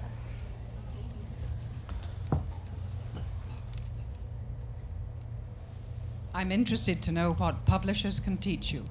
[6.35, 8.83] I'm interested to know what publishers can teach you.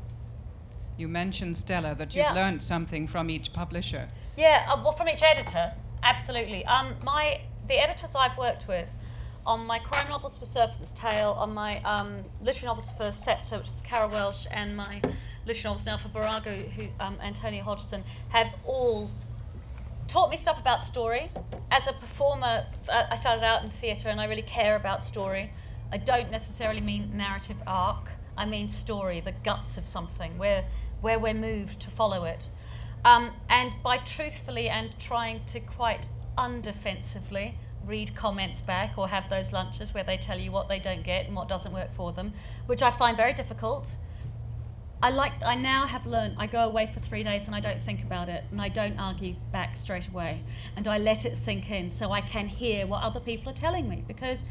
[0.97, 2.33] You mentioned, Stella, that you've Yeah.
[2.33, 4.09] learned something from each publisher.
[4.35, 6.65] Yeah, uh, well, from each editor, absolutely.
[6.65, 8.89] Um, my the editors I've worked with
[9.45, 13.69] on my crime novels for Serpent's Tail, on my um, literary novels for Sceptre, which
[13.69, 15.03] is Carole Welch, and my
[15.45, 19.11] literary novels now for Virago, who um, Antonia Hodgson, have all
[20.09, 21.31] taught me stuff about story.
[21.71, 25.51] As a performer, uh, I started out in theatre, and I really care about story.
[25.95, 28.11] I don't necessarily mean narrative arc.
[28.37, 30.65] I mean story, the guts of something, where
[31.01, 32.49] where we're moved to follow it.
[33.05, 37.55] Um, and by truthfully and trying to quite undefensively
[37.87, 41.27] read comments back or have those lunches where they tell you what they don't get
[41.27, 42.33] and what doesn't work for them,
[42.67, 43.97] which I find very difficult.
[45.01, 45.35] I like.
[45.47, 46.35] I now have learned.
[46.39, 48.99] I go away for three days and I don't think about it, and I don't
[48.99, 50.41] argue back straight away,
[50.75, 53.89] and I let it sink in so I can hear what other people are telling
[53.89, 54.43] me because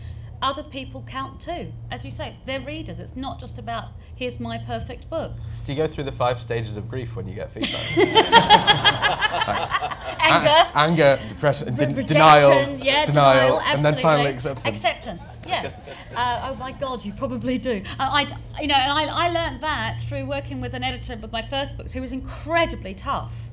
[0.43, 1.71] other people count too.
[1.89, 2.99] As you say, they're readers.
[2.99, 5.31] It's not just about here's my perfect book.
[5.65, 7.97] Do you go through the five stages of grief when you get feedback?
[10.19, 10.49] Anger.
[10.49, 14.67] A- anger, depression, denial, yeah, denial, and then finally acceptance.
[14.67, 15.71] Acceptance, yeah.
[16.15, 17.81] uh, oh my God, you probably do.
[17.99, 18.21] Uh, I,
[18.61, 21.77] you know, and I, I learned that through working with an editor with my first
[21.77, 23.49] books, who was incredibly tough.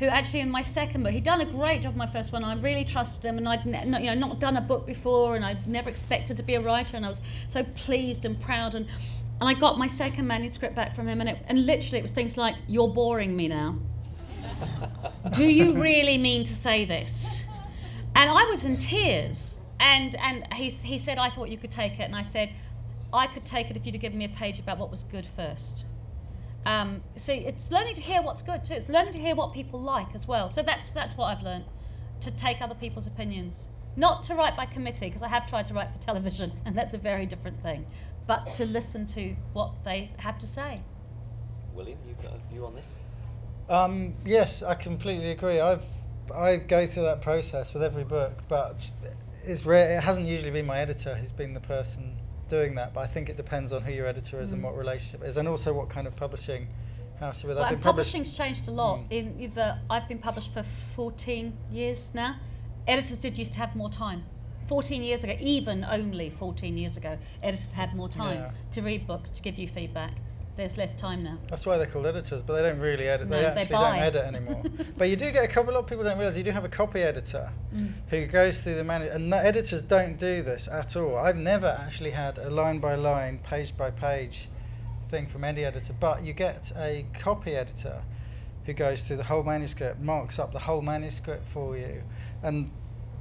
[0.00, 2.42] Who actually in my second book, he'd done a great job in my first one.
[2.42, 5.68] I really trusted him, and I'd you know not done a book before, and I'd
[5.68, 8.74] never expected to be a writer, and I was so pleased and proud.
[8.74, 8.86] And
[9.40, 12.12] and I got my second manuscript back from him, and it, and literally it was
[12.12, 13.78] things like, "You're boring me now."
[15.32, 17.44] Do you really mean to say this?
[18.14, 19.58] And I was in tears.
[19.80, 22.02] And, and he, he said, I thought you could take it.
[22.02, 22.50] And I said,
[23.12, 25.26] I could take it if you'd have given me a page about what was good
[25.26, 25.86] first.
[26.66, 28.74] Um, so it's learning to hear what's good too.
[28.74, 30.48] It's learning to hear what people like as well.
[30.48, 31.64] So that's, that's what I've learned
[32.20, 33.66] to take other people's opinions.
[33.96, 36.94] Not to write by committee, because I have tried to write for television, and that's
[36.94, 37.86] a very different thing.
[38.26, 40.76] But to listen to what they have to say.
[41.74, 42.96] William, you've got a view on this?
[43.68, 45.60] Um, yes, I completely agree.
[45.60, 45.82] I've
[46.34, 48.88] I go through that process with every book, but
[49.44, 49.96] it's rare.
[49.96, 52.16] It hasn't usually been my editor who's been the person
[52.50, 52.92] doing that.
[52.92, 55.48] But I think it depends on who your editor is and what relationship is, and
[55.48, 56.66] also what kind of publishing
[57.18, 57.56] house you're with.
[57.56, 58.98] Well, I've and been published- publishing's changed a lot.
[58.98, 59.06] Mm.
[59.10, 60.62] In either I've been published for
[60.94, 62.36] 14 years now.
[62.86, 64.24] Editors did used to have more time.
[64.66, 68.50] 14 years ago, even only 14 years ago, editors had more time Yeah.
[68.70, 70.12] to read books to give you feedback.
[70.60, 71.38] There's less time now.
[71.48, 73.30] That's why they're called editors, but they don't really edit.
[73.30, 74.62] No, they they actually don't edit anymore.
[74.98, 75.72] but you do get a couple.
[75.72, 77.90] A lot of people don't realise you do have a copy editor mm.
[78.10, 81.16] who goes through the manual, and the editors don't do this at all.
[81.16, 84.50] I've never actually had a line by line, page by page
[85.08, 88.02] thing from any editor, but you get a copy editor
[88.66, 92.02] who goes through the whole manuscript, marks up the whole manuscript for you,
[92.42, 92.70] and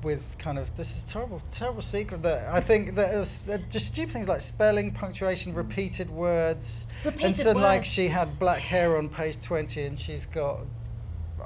[0.03, 3.57] with kind of this is terrible, terrible secret that I think that it was, uh,
[3.69, 6.85] just stupid things like spelling, punctuation, repeated words.
[7.03, 10.61] Repeated and so like she had black hair on page 20 and she's got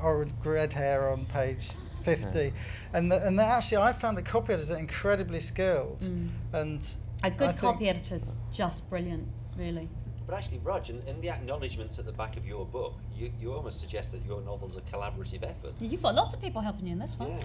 [0.01, 1.71] orange red hair on page
[2.03, 2.53] 50.
[2.93, 5.99] And, the, and the, actually, I found that copy editors are incredibly skilled.
[6.01, 6.29] Mm.
[6.51, 9.27] And A good I think- copy editor's just brilliant,
[9.57, 9.89] really.
[10.25, 13.53] But actually, Rodge, in, in the acknowledgements at the back of your book, you, you
[13.53, 15.73] almost suggest that your novel's a collaborative effort.
[15.79, 17.31] You've got lots of people helping you in this one.
[17.31, 17.39] Yeah.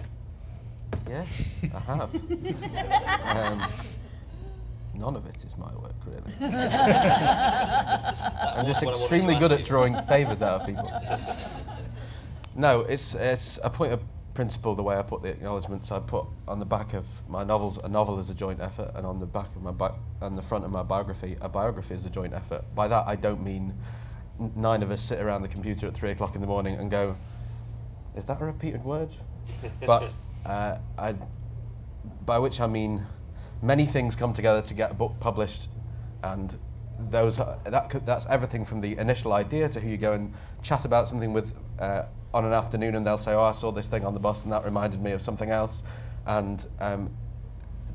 [1.07, 2.13] Yes, I have.
[3.51, 3.71] um,
[4.95, 6.33] none of it is my work, really.
[6.41, 10.91] I'm just What I wanted to extremely good at drawing favours out of people.
[12.55, 14.01] No, it's it's a point of
[14.33, 14.75] principle.
[14.75, 17.89] The way I put the acknowledgements, I put on the back of my novels, a
[17.89, 20.63] novel is a joint effort, and on the back of my bi- on the front
[20.65, 22.63] of my biography, a biography is a joint effort.
[22.75, 23.73] By that, I don't mean
[24.39, 26.91] n- nine of us sit around the computer at three o'clock in the morning and
[26.91, 27.15] go,
[28.15, 29.09] "Is that a repeated word?"
[29.85, 30.11] but
[30.45, 31.15] uh, I,
[32.25, 33.05] by which I mean
[33.61, 35.69] many things come together to get a book published,
[36.23, 36.57] and
[36.99, 40.33] those are, that could, that's everything from the initial idea to who you go and
[40.61, 43.87] chat about something with uh, on an afternoon, and they'll say, "Oh, I saw this
[43.87, 45.83] thing on the bus, and that reminded me of something else,"
[46.25, 47.11] and um,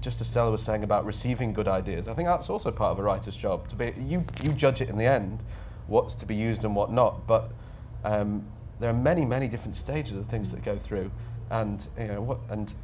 [0.01, 2.99] just as Stella was saying about receiving good ideas, I think that's also part of
[2.99, 3.69] a writer's job.
[3.69, 5.43] To be you, you judge it in the end,
[5.87, 7.27] what's to be used and what not.
[7.27, 7.53] But
[8.05, 8.45] um,
[8.81, 11.11] there are many, many different stages of things that go through,
[11.55, 12.75] and you know what, and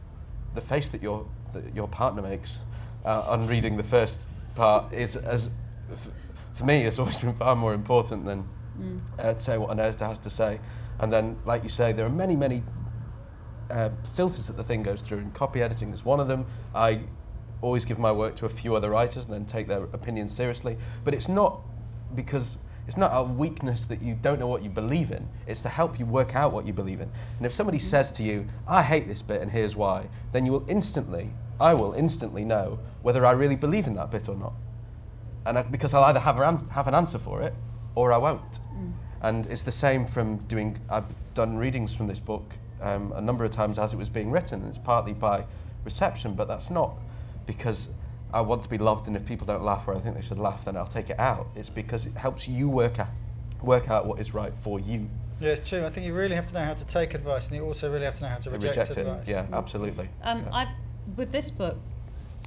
[0.55, 2.61] the face that your that your partner makes
[3.05, 5.51] uh, on reading the first part is as
[5.91, 6.11] f-
[6.53, 8.49] for me has always been far more important than
[9.19, 10.61] uh, say what an editor has to say.
[11.01, 12.63] And then, like you say, there are many, many
[13.71, 16.47] uh, filters that the thing goes through, and copy editing is one of them.
[16.75, 17.01] I
[17.63, 20.77] always give my work to a few other writers and then take their opinions seriously.
[21.05, 21.61] But it's not
[22.15, 22.59] because
[22.91, 25.29] it's not a weakness that you don't know what you believe in.
[25.47, 27.09] It's to help you work out what you believe in.
[27.37, 30.51] And if somebody says to you, "I hate this bit and here's why," then you
[30.51, 31.31] will instantly,
[31.61, 34.55] I will instantly know whether I really believe in that bit or not.
[35.47, 37.55] And I, because I'll either have, a, an- have an answer for it
[37.95, 38.59] or I won't.
[39.23, 43.45] And it's the same from doing, I've done readings from this book um, a number
[43.45, 44.65] of times as it was being written.
[44.65, 45.47] It's partly by
[45.85, 47.01] reception, but that's not
[47.47, 47.91] because
[48.33, 50.39] I want to be loved and if people don't laugh where I think they should
[50.39, 51.49] laugh, then I'll take it out.
[51.55, 53.09] It's because it helps you work out,
[53.63, 55.09] work out what is right for you.
[55.41, 55.85] yeah, it's true.
[55.85, 58.05] I think you really have to know how to take advice, and you also really
[58.05, 59.07] have to know how to and reject, reject it.
[59.07, 59.29] advice.
[59.29, 60.09] Yeah, absolutely.
[60.23, 60.51] Um, Yeah.
[60.53, 60.69] I've,
[61.17, 61.79] with this book,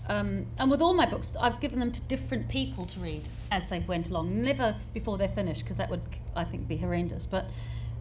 [0.08, 3.66] um, and with all my books, I've given them to different people to read as
[3.68, 4.42] they went along.
[4.42, 6.02] Never before they're finished, because that would,
[6.36, 7.26] I think, be horrendous.
[7.26, 7.50] But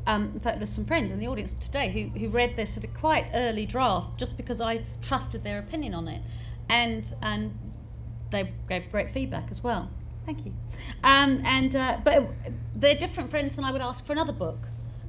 [0.07, 2.85] um, in fact, there's some friends in the audience today who, who read this at
[2.85, 6.23] a quite early draft just because I trusted their opinion on it.
[6.69, 7.57] And, and
[8.33, 9.89] they gave great feedback as well.
[10.27, 10.53] Thank you.
[11.05, 12.25] Um, and uh, but
[12.75, 14.59] they're different friends than I would ask for another book.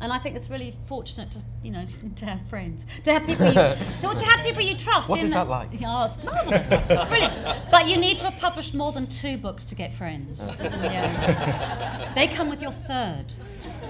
[0.01, 1.85] And I think it's really fortunate to, you know,
[2.17, 5.09] to have friends, to have people, you, to, to have people you trust.
[5.09, 5.69] What is that like?
[5.85, 6.69] Oh, it's marvelous.
[6.71, 7.71] it's brilliant.
[7.71, 10.45] But you need to have published more than two books to get friends.
[10.59, 12.11] yeah.
[12.15, 13.33] They come with your third.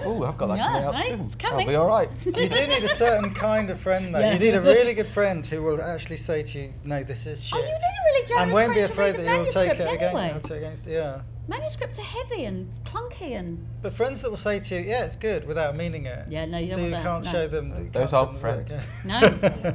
[0.04, 1.20] Oh, I've got that Yeah, coming out right, soon.
[1.20, 2.08] it's I'll be all right.
[2.26, 4.18] you do need a certain kind of friend, though.
[4.20, 4.32] Yeah.
[4.34, 7.42] You need a really good friend who will actually say to you, "No, this is
[7.44, 9.24] shit," Oh, you need a really generous and won't be friend to afraid read that
[9.24, 10.28] the he will take it against, anyway.
[10.32, 10.86] he'll take against.
[10.86, 15.04] Yeah, Manuscripts are heavy and clunky and but friends that will say to you, "Yeah,
[15.04, 16.26] it's good," without meaning it.
[16.28, 17.30] yeah, no, you don't you want can't no.
[17.32, 17.66] show them.
[17.84, 18.84] you Those can't aren't them work, friends.
[19.06, 19.74] yeah.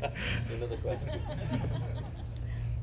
[0.00, 0.10] No.
[0.46, 1.20] So another question.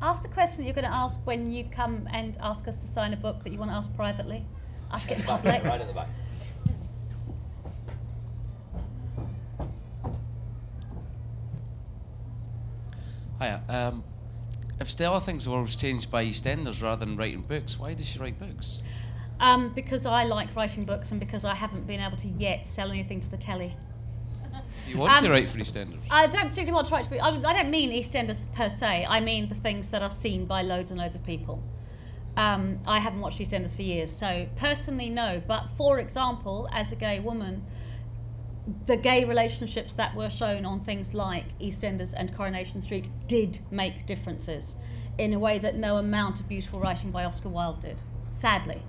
[0.01, 2.87] ask the question that you're going to ask when you come and ask us to
[2.87, 4.45] sign a book that you want to ask privately.
[4.91, 5.63] Ask it in public.
[5.63, 6.07] right at the back.
[13.41, 13.61] Hiya.
[13.69, 14.03] Um,
[14.79, 18.19] if Stella thinks the world's changed by EastEnders rather than writing books, why does she
[18.19, 18.81] write books?
[19.39, 22.89] Um, because I like writing books and because I haven't been able to yet sell
[22.91, 23.75] anything to the telly.
[24.85, 25.99] Do you want to Um, write for EastEnders?
[26.09, 27.05] I don't particularly want to write.
[27.05, 29.05] For, I, I don't mean EastEnders per se.
[29.07, 31.61] I mean the things that are seen by loads and loads of people.
[32.37, 35.41] Um, I haven't watched EastEnders for years, so personally no.
[35.45, 37.65] But for example, as a gay woman,
[38.85, 44.05] the gay relationships that were shown on things like EastEnders and Coronation Street did make
[44.05, 44.75] differences
[45.17, 48.01] in a way that no amount of beautiful writing by Oscar Wilde did.
[48.29, 48.81] Sadly,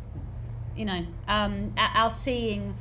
[0.77, 2.75] you know, um, our seeing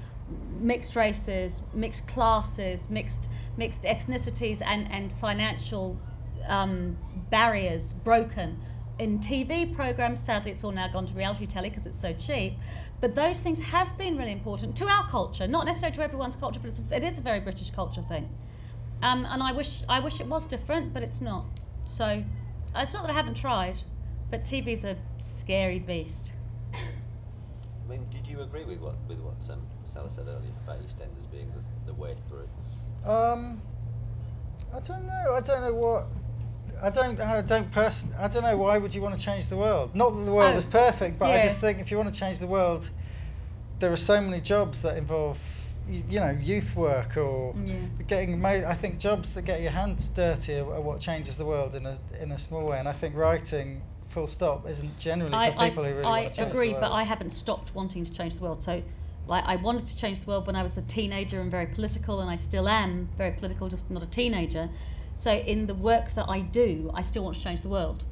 [0.60, 6.00] mixed races, mixed classes, mixed mixed ethnicities, and and financial
[6.48, 6.98] um,
[7.30, 8.60] barriers broken
[9.00, 10.20] in TV programs.
[10.20, 12.54] Sadly, it's all now gone to reality telly because it's so cheap.
[13.00, 16.60] But those things have been really important to our culture, not necessarily to everyone's culture,
[16.60, 18.30] but it's a, it is a very British culture thing.
[19.04, 21.46] Um, and I wish I wish it was different, but it's not.
[21.86, 22.24] So
[22.76, 23.78] it's not that I haven't tried,
[24.32, 26.34] but TV's a scary beast.
[26.74, 31.30] I mean, did you agree with what with what um, Stella said earlier about EastEnders
[31.32, 32.50] being the, the way through?
[33.10, 33.62] Um,
[34.74, 35.36] I don't know.
[35.36, 36.08] I don't know what.
[36.82, 37.20] I don't.
[37.20, 38.10] I don't person.
[38.20, 38.58] I don't know.
[38.58, 39.96] Why would you want to change the world?
[39.96, 42.20] Not that the world Oh, is perfect, but I just think if you want to
[42.20, 42.90] change the world,
[43.80, 45.40] there are so many jobs that involve
[45.90, 47.76] y- you know, youth work or Yeah.
[48.08, 48.44] getting.
[48.46, 51.86] I think jobs that get your hands dirty are, are what changes the world in
[51.86, 52.78] a in a small way.
[52.80, 56.32] And I think writing, full stop, isn't generally for I, people who really I, want
[56.32, 56.92] to change agree, but.
[56.92, 58.62] I haven't stopped wanting to change the world.
[58.62, 58.84] So,
[59.28, 62.22] like, I wanted to change the world when I was a teenager and very political,
[62.22, 64.70] and I still am very political, just not a teenager.
[65.18, 68.06] So, in the work that I do, I still want to change the world.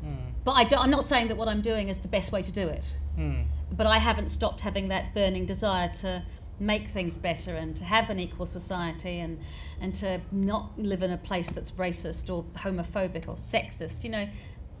[0.00, 0.30] Hmm.
[0.42, 2.50] But I don't, I'm not saying that what I'm doing is the best way to
[2.50, 2.96] do it.
[3.14, 3.42] Hmm.
[3.70, 6.22] But I haven't stopped having that burning desire to
[6.58, 9.38] make things better and to have an equal society and,
[9.82, 14.02] and to not live in a place that's racist or homophobic or sexist.
[14.02, 14.28] You know,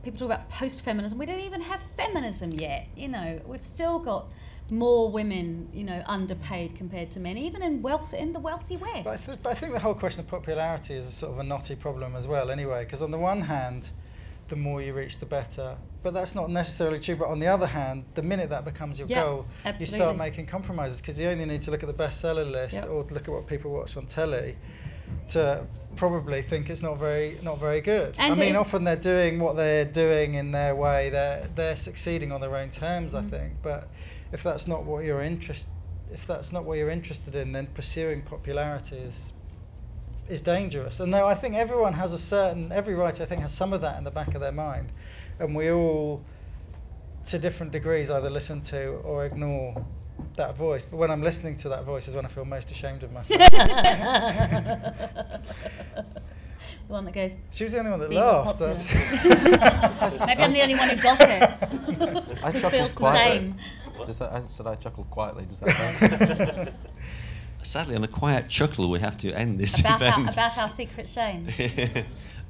[0.06, 1.18] people talk about post feminism.
[1.18, 2.86] We don't even have feminism yet.
[2.96, 4.28] You know, we've still got
[4.70, 9.04] more women, you know, underpaid compared to men, even in wealth in the wealthy West.
[9.04, 11.38] But I, th- but I think the whole question of popularity is a sort of
[11.40, 13.90] a knotty problem as well, anyway, because on the one hand,
[14.48, 15.76] the more you reach, the better.
[16.04, 17.16] But that's not necessarily true.
[17.16, 19.46] But on the other hand, the minute that becomes your Yeah, goal,
[19.80, 22.88] you start making compromises because you only need to look at the bestseller list Yep.
[22.88, 24.56] or look at what people watch on telly
[25.28, 25.66] to
[25.96, 28.14] probably think it's not very not very good.
[28.18, 31.10] And I mean, often they're doing what they're doing in their way.
[31.10, 33.26] They're they're succeeding on their own terms, Mm.
[33.26, 33.52] I think.
[33.62, 33.88] But
[34.32, 35.66] if that's not what you're interest,
[36.12, 39.32] if that's not what you're interested in, then pursuing popularity is
[40.28, 41.00] is dangerous.
[41.00, 43.80] And though I think everyone has a certain, every writer I think has some of
[43.82, 44.88] that in the back of their mind,
[45.38, 46.24] and we all,
[47.26, 49.86] to different degrees, either listen to or ignore
[50.36, 50.84] that voice.
[50.84, 53.40] But when I'm listening to that voice is when I feel most ashamed of myself.
[56.86, 58.58] the one that goes, she was the only one that Be laughed.
[58.58, 58.94] That's
[60.26, 61.42] maybe I'm the only one who got it.
[61.42, 63.38] I Who chuckled feels the quietly.
[63.38, 63.54] same.
[64.06, 65.46] Does that, I said I chuckled quietly.
[65.46, 65.68] Does that
[66.68, 66.74] count?
[67.62, 70.32] Sadly, on a quiet chuckle, we have to end this About our, event.
[70.34, 71.48] about our secret shame.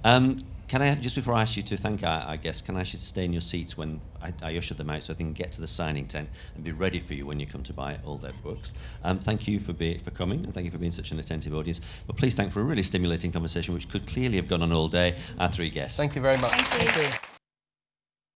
[0.05, 2.81] um, can I, just before I ask you to thank our, our guests, can I
[2.81, 5.19] ask you to stay in your seats when I, I usher them out so they
[5.19, 7.73] can get to the signing tent and be ready for you when you come to
[7.73, 8.73] buy all their books?
[9.05, 11.55] Um, thank you for, be, for coming and thank you for being such an attentive
[11.55, 11.81] audience.
[12.07, 14.89] But please thank for a really stimulating conversation which could clearly have gone on all
[14.89, 15.97] day, our three guests.
[15.97, 16.53] Thank you very much.
[16.53, 17.03] Thank you.
[17.03, 17.36] Thank you.